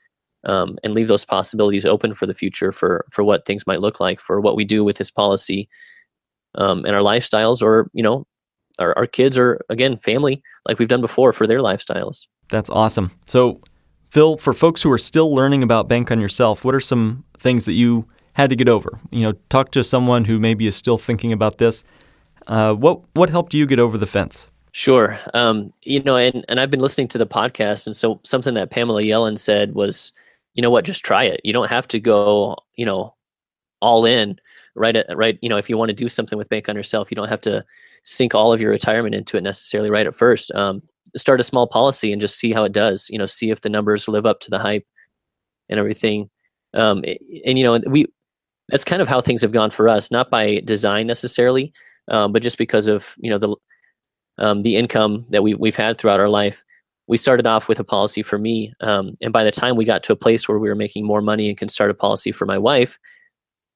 um, 0.45 0.79
and 0.83 0.95
leave 0.95 1.09
those 1.09 1.25
possibilities 1.25 1.87
open 1.87 2.15
for 2.15 2.27
the 2.27 2.35
future 2.35 2.73
for 2.73 3.05
for 3.11 3.25
what 3.25 3.45
things 3.45 3.67
might 3.67 3.81
look 3.81 4.01
like 4.01 4.21
for 4.21 4.41
what 4.41 4.57
we 4.57 4.65
do 4.65 4.85
with 4.85 4.99
this 4.99 5.11
policy 5.11 5.69
um, 6.55 6.85
and 6.85 6.95
our 6.95 7.03
lifestyles, 7.03 7.63
or 7.63 7.91
you 7.93 8.03
know, 8.03 8.27
our, 8.79 8.97
our 8.97 9.07
kids 9.07 9.37
or 9.37 9.61
again 9.69 9.97
family, 9.99 10.43
like 10.67 10.79
we've 10.79 10.89
done 10.89 11.01
before 11.01 11.33
for 11.33 11.47
their 11.47 11.61
lifestyles. 11.61 12.27
That's 12.49 12.71
awesome. 12.71 13.11
So, 13.27 13.61
Phil, 14.13 14.37
for 14.37 14.53
folks 14.53 14.83
who 14.83 14.93
are 14.93 14.99
still 14.99 15.35
learning 15.35 15.63
about 15.63 15.89
Bank 15.89 16.11
on 16.11 16.21
Yourself, 16.21 16.67
what 16.67 16.75
are 16.75 16.81
some 16.81 17.25
things 17.39 17.65
that 17.65 17.73
you 17.73 18.07
had 18.35 18.51
to 18.51 18.57
get 18.57 18.69
over? 18.69 19.01
You 19.11 19.23
know, 19.23 19.33
talk 19.49 19.71
to 19.71 19.83
someone 19.83 20.27
who 20.27 20.39
maybe 20.39 20.67
is 20.67 20.77
still 20.77 20.99
thinking 20.99 21.33
about 21.33 21.57
this. 21.57 21.83
Uh, 22.47 22.75
what 22.75 23.01
what 23.15 23.31
helped 23.31 23.55
you 23.55 23.67
get 23.67 23.79
over 23.79 23.97
the 23.97 24.07
fence? 24.07 24.49
Sure. 24.73 25.19
Um, 25.33 25.73
you 25.83 26.03
know, 26.03 26.19
and, 26.19 26.45
and 26.51 26.61
I've 26.61 26.71
been 26.71 26.81
listening 26.81 27.09
to 27.09 27.17
the 27.17 27.27
podcast, 27.27 27.87
and 27.87 27.97
so 27.97 28.21
something 28.23 28.53
that 28.53 28.71
Pamela 28.71 29.01
Yellen 29.01 29.39
said 29.39 29.75
was, 29.75 30.13
you 30.53 30.61
know 30.61 30.69
what, 30.69 30.85
just 30.85 31.03
try 31.03 31.25
it. 31.25 31.41
You 31.43 31.55
don't 31.55 31.71
have 31.71 31.89
to 31.89 31.99
go, 31.99 32.59
you 32.77 32.85
know, 32.85 33.15
all 33.81 34.05
in 34.05 34.39
right 34.75 34.95
at 34.95 35.17
right. 35.17 35.39
You 35.41 35.49
know, 35.49 35.57
if 35.57 35.71
you 35.71 35.79
want 35.79 35.89
to 35.89 35.95
do 35.95 36.11
something 36.11 36.37
with 36.37 36.51
Bank 36.51 36.69
on 36.69 36.77
Yourself, 36.77 37.11
you 37.11 37.15
don't 37.15 37.31
have 37.31 37.41
to 37.43 37.65
sink 38.05 38.35
all 38.35 38.53
of 38.53 38.61
your 38.61 38.73
retirement 38.73 39.15
into 39.15 39.39
it 39.39 39.43
necessarily 39.43 39.89
right 39.89 40.07
at 40.07 40.15
first. 40.15 40.53
Um, 40.55 40.83
start 41.17 41.41
a 41.41 41.45
small 41.45 41.67
policy 41.67 42.13
and 42.13 42.21
just 42.21 42.39
see 42.39 42.53
how 42.53 42.65
it 42.65 42.73
does. 42.73 43.09
You 43.11 43.19
know, 43.19 43.27
see 43.27 43.51
if 43.51 43.61
the 43.61 43.71
numbers 43.71 44.09
live 44.09 44.27
up 44.27 44.41
to 44.41 44.51
the 44.51 44.59
hype 44.59 44.87
and 45.69 45.79
everything. 45.79 46.31
Um, 46.75 47.05
and 47.45 47.59
you 47.59 47.65
know, 47.65 47.81
we 47.87 48.07
that's 48.69 48.85
kind 48.85 49.03
of 49.03 49.09
how 49.09 49.21
things 49.21 49.43
have 49.43 49.53
gone 49.53 49.71
for 49.71 49.89
us, 49.89 50.11
not 50.11 50.31
by 50.31 50.61
design 50.61 51.07
necessarily, 51.07 51.73
um, 52.09 52.33
but 52.33 52.43
just 52.43 52.59
because 52.59 52.87
of 52.87 53.15
you 53.19 53.31
know 53.31 53.39
the 53.39 53.57
um, 54.39 54.63
the 54.63 54.77
income 54.77 55.27
that 55.31 55.43
we, 55.43 55.55
we've 55.55 55.77
had 55.77 55.99
throughout 55.99 56.21
our 56.21 56.29
life. 56.29 56.65
We 57.09 57.17
started 57.17 57.47
off 57.47 57.69
with 57.69 57.81
a 57.81 57.85
policy 57.85 58.23
for 58.23 58.39
me, 58.39 58.73
um, 58.81 59.13
and 59.21 59.33
by 59.33 59.45
the 59.45 59.51
time 59.51 59.77
we 59.77 59.85
got 59.85 60.03
to 60.05 60.13
a 60.13 60.17
place 60.17 60.49
where 60.49 60.59
we 60.59 60.69
were 60.69 60.75
making 60.75 61.05
more 61.05 61.21
money 61.21 61.49
and 61.49 61.59
can 61.59 61.69
start 61.69 61.91
a 61.91 61.95
policy 61.95 62.33
for 62.33 62.47
my 62.47 62.57
wife, 62.59 62.99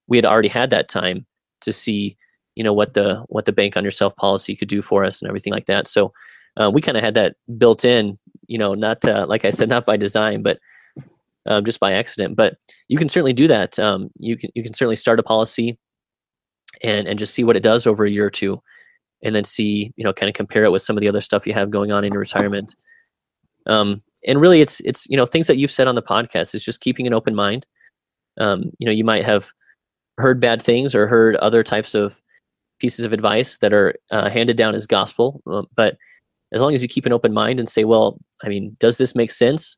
we 0.06 0.16
had 0.16 0.24
already 0.24 0.48
had 0.48 0.70
that 0.70 0.88
time 0.88 1.26
to 1.62 1.72
see, 1.72 2.16
you 2.54 2.64
know, 2.64 2.72
what 2.72 2.94
the 2.94 3.24
what 3.28 3.44
the 3.44 3.52
bank 3.52 3.76
on 3.76 3.84
yourself 3.84 4.16
policy 4.16 4.56
could 4.56 4.68
do 4.68 4.80
for 4.80 5.04
us 5.04 5.20
and 5.20 5.28
everything 5.28 5.52
like 5.52 5.66
that. 5.66 5.88
So 5.88 6.12
uh, 6.56 6.70
we 6.72 6.80
kind 6.80 6.96
of 6.96 7.02
had 7.02 7.14
that 7.14 7.36
built 7.58 7.84
in, 7.84 8.18
you 8.46 8.58
know, 8.58 8.74
not 8.74 9.04
uh, 9.06 9.26
like 9.28 9.44
I 9.44 9.50
said, 9.50 9.68
not 9.68 9.86
by 9.86 9.96
design, 9.96 10.42
but 10.42 10.58
um, 11.46 11.64
just 11.64 11.80
by 11.80 11.92
accident. 11.92 12.36
But 12.36 12.56
you 12.88 12.98
can 12.98 13.08
certainly 13.08 13.32
do 13.32 13.48
that. 13.48 13.78
Um, 13.78 14.10
you 14.18 14.36
can 14.36 14.50
you 14.54 14.62
can 14.62 14.74
certainly 14.74 14.96
start 14.96 15.20
a 15.20 15.22
policy 15.22 15.78
and 16.82 17.06
and 17.06 17.18
just 17.18 17.34
see 17.34 17.44
what 17.44 17.56
it 17.56 17.62
does 17.62 17.86
over 17.86 18.04
a 18.04 18.10
year 18.10 18.26
or 18.26 18.30
two 18.30 18.60
and 19.22 19.34
then 19.34 19.44
see 19.44 19.92
you 19.96 20.04
know 20.04 20.12
kind 20.12 20.28
of 20.28 20.34
compare 20.34 20.64
it 20.64 20.72
with 20.72 20.82
some 20.82 20.96
of 20.96 21.00
the 21.00 21.08
other 21.08 21.20
stuff 21.20 21.46
you 21.46 21.52
have 21.52 21.70
going 21.70 21.92
on 21.92 22.04
in 22.04 22.12
your 22.12 22.20
retirement 22.20 22.74
um, 23.66 24.00
and 24.26 24.40
really 24.40 24.60
it's 24.60 24.80
it's 24.80 25.06
you 25.08 25.16
know 25.16 25.26
things 25.26 25.46
that 25.46 25.56
you've 25.56 25.70
said 25.70 25.88
on 25.88 25.94
the 25.94 26.02
podcast 26.02 26.54
is 26.54 26.64
just 26.64 26.80
keeping 26.80 27.06
an 27.06 27.14
open 27.14 27.34
mind 27.34 27.66
um, 28.38 28.70
you 28.78 28.86
know 28.86 28.92
you 28.92 29.04
might 29.04 29.24
have 29.24 29.50
heard 30.18 30.40
bad 30.40 30.62
things 30.62 30.94
or 30.94 31.06
heard 31.06 31.36
other 31.36 31.62
types 31.62 31.94
of 31.94 32.20
pieces 32.78 33.04
of 33.04 33.12
advice 33.12 33.58
that 33.58 33.72
are 33.72 33.94
uh, 34.10 34.28
handed 34.28 34.56
down 34.56 34.74
as 34.74 34.86
gospel 34.86 35.42
uh, 35.46 35.62
but 35.74 35.96
as 36.52 36.60
long 36.62 36.72
as 36.72 36.82
you 36.82 36.88
keep 36.88 37.06
an 37.06 37.12
open 37.12 37.32
mind 37.32 37.58
and 37.58 37.68
say 37.68 37.84
well 37.84 38.18
i 38.42 38.48
mean 38.48 38.76
does 38.78 38.98
this 38.98 39.14
make 39.14 39.30
sense 39.30 39.76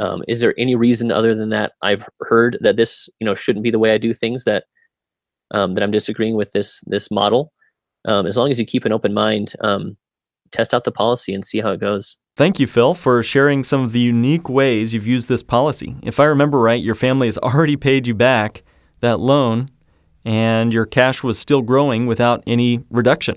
um, 0.00 0.22
is 0.28 0.40
there 0.40 0.54
any 0.58 0.76
reason 0.76 1.10
other 1.10 1.34
than 1.34 1.48
that 1.48 1.72
i've 1.82 2.06
heard 2.20 2.58
that 2.60 2.76
this 2.76 3.08
you 3.20 3.24
know 3.24 3.34
shouldn't 3.34 3.64
be 3.64 3.70
the 3.70 3.78
way 3.78 3.92
i 3.92 3.98
do 3.98 4.12
things 4.14 4.44
that 4.44 4.64
um, 5.50 5.74
that 5.74 5.82
i'm 5.82 5.90
disagreeing 5.90 6.36
with 6.36 6.52
this 6.52 6.82
this 6.86 7.10
model 7.10 7.52
um, 8.04 8.26
as 8.26 8.36
long 8.36 8.50
as 8.50 8.58
you 8.58 8.66
keep 8.66 8.84
an 8.84 8.92
open 8.92 9.12
mind, 9.12 9.52
um, 9.60 9.96
test 10.50 10.72
out 10.72 10.84
the 10.84 10.92
policy 10.92 11.34
and 11.34 11.44
see 11.44 11.60
how 11.60 11.70
it 11.72 11.80
goes. 11.80 12.16
Thank 12.36 12.60
you, 12.60 12.66
Phil, 12.66 12.94
for 12.94 13.22
sharing 13.22 13.64
some 13.64 13.82
of 13.82 13.92
the 13.92 14.00
unique 14.00 14.48
ways 14.48 14.94
you've 14.94 15.06
used 15.06 15.28
this 15.28 15.42
policy. 15.42 15.96
If 16.02 16.20
I 16.20 16.24
remember 16.24 16.58
right, 16.58 16.82
your 16.82 16.94
family 16.94 17.26
has 17.26 17.38
already 17.38 17.76
paid 17.76 18.06
you 18.06 18.14
back 18.14 18.62
that 19.00 19.20
loan, 19.20 19.68
and 20.24 20.72
your 20.72 20.86
cash 20.86 21.22
was 21.22 21.38
still 21.38 21.62
growing 21.62 22.06
without 22.06 22.42
any 22.46 22.84
reduction. 22.90 23.36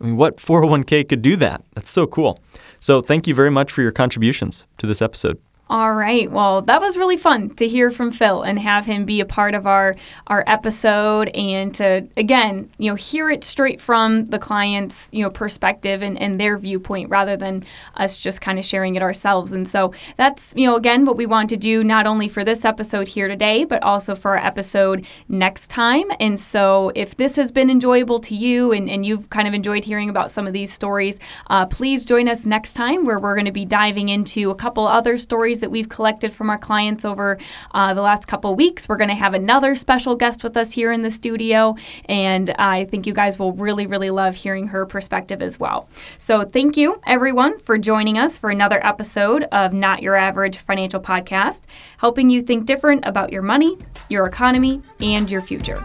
I 0.00 0.04
mean, 0.04 0.16
what 0.16 0.36
401k 0.36 1.08
could 1.08 1.22
do 1.22 1.36
that? 1.36 1.64
That's 1.74 1.90
so 1.90 2.06
cool. 2.06 2.40
So, 2.80 3.00
thank 3.00 3.26
you 3.26 3.34
very 3.34 3.50
much 3.50 3.72
for 3.72 3.82
your 3.82 3.90
contributions 3.90 4.66
to 4.78 4.86
this 4.86 5.02
episode. 5.02 5.40
All 5.70 5.92
right. 5.92 6.30
Well, 6.30 6.62
that 6.62 6.80
was 6.80 6.96
really 6.96 7.18
fun 7.18 7.50
to 7.56 7.68
hear 7.68 7.90
from 7.90 8.10
Phil 8.10 8.40
and 8.40 8.58
have 8.58 8.86
him 8.86 9.04
be 9.04 9.20
a 9.20 9.26
part 9.26 9.54
of 9.54 9.66
our 9.66 9.96
our 10.28 10.42
episode 10.46 11.28
and 11.28 11.74
to 11.74 12.08
again, 12.16 12.70
you 12.78 12.90
know, 12.90 12.94
hear 12.94 13.28
it 13.28 13.44
straight 13.44 13.78
from 13.78 14.24
the 14.26 14.38
client's, 14.38 15.10
you 15.12 15.22
know, 15.22 15.28
perspective 15.28 16.00
and, 16.00 16.18
and 16.22 16.40
their 16.40 16.56
viewpoint 16.56 17.10
rather 17.10 17.36
than 17.36 17.64
us 17.96 18.16
just 18.16 18.40
kind 18.40 18.58
of 18.58 18.64
sharing 18.64 18.94
it 18.94 19.02
ourselves. 19.02 19.52
And 19.52 19.68
so 19.68 19.92
that's, 20.16 20.54
you 20.56 20.66
know, 20.66 20.74
again 20.74 21.04
what 21.04 21.18
we 21.18 21.26
want 21.26 21.50
to 21.50 21.56
do 21.58 21.84
not 21.84 22.06
only 22.06 22.28
for 22.28 22.44
this 22.44 22.64
episode 22.64 23.06
here 23.06 23.28
today, 23.28 23.64
but 23.64 23.82
also 23.82 24.14
for 24.14 24.38
our 24.38 24.46
episode 24.46 25.06
next 25.28 25.68
time. 25.68 26.06
And 26.18 26.40
so 26.40 26.92
if 26.94 27.18
this 27.18 27.36
has 27.36 27.52
been 27.52 27.68
enjoyable 27.68 28.20
to 28.20 28.34
you 28.34 28.72
and, 28.72 28.88
and 28.88 29.04
you've 29.04 29.28
kind 29.28 29.46
of 29.46 29.52
enjoyed 29.52 29.84
hearing 29.84 30.08
about 30.08 30.30
some 30.30 30.46
of 30.46 30.54
these 30.54 30.72
stories, 30.72 31.18
uh, 31.48 31.66
please 31.66 32.06
join 32.06 32.26
us 32.26 32.46
next 32.46 32.72
time 32.72 33.04
where 33.04 33.18
we're 33.18 33.34
going 33.34 33.44
to 33.44 33.52
be 33.52 33.66
diving 33.66 34.08
into 34.08 34.50
a 34.50 34.54
couple 34.54 34.86
other 34.86 35.18
stories 35.58 35.60
that 35.60 35.70
we've 35.70 35.88
collected 35.88 36.32
from 36.32 36.50
our 36.50 36.58
clients 36.58 37.04
over 37.04 37.38
uh, 37.72 37.94
the 37.94 38.02
last 38.02 38.26
couple 38.26 38.54
weeks. 38.54 38.88
We're 38.88 38.96
going 38.96 39.10
to 39.10 39.14
have 39.14 39.34
another 39.34 39.76
special 39.76 40.16
guest 40.16 40.44
with 40.44 40.56
us 40.56 40.72
here 40.72 40.92
in 40.92 41.02
the 41.02 41.10
studio, 41.10 41.74
and 42.06 42.50
I 42.58 42.86
think 42.86 43.06
you 43.06 43.12
guys 43.12 43.38
will 43.38 43.52
really, 43.52 43.86
really 43.86 44.10
love 44.10 44.34
hearing 44.34 44.68
her 44.68 44.86
perspective 44.86 45.42
as 45.42 45.58
well. 45.58 45.88
So, 46.18 46.44
thank 46.44 46.76
you 46.76 47.00
everyone 47.06 47.58
for 47.60 47.78
joining 47.78 48.18
us 48.18 48.38
for 48.38 48.50
another 48.50 48.84
episode 48.86 49.44
of 49.52 49.72
Not 49.72 50.02
Your 50.02 50.14
Average 50.14 50.58
Financial 50.58 51.00
Podcast, 51.00 51.60
helping 51.98 52.30
you 52.30 52.42
think 52.42 52.66
different 52.66 53.04
about 53.06 53.32
your 53.32 53.42
money, 53.42 53.76
your 54.08 54.26
economy, 54.26 54.80
and 55.00 55.30
your 55.30 55.40
future. 55.40 55.84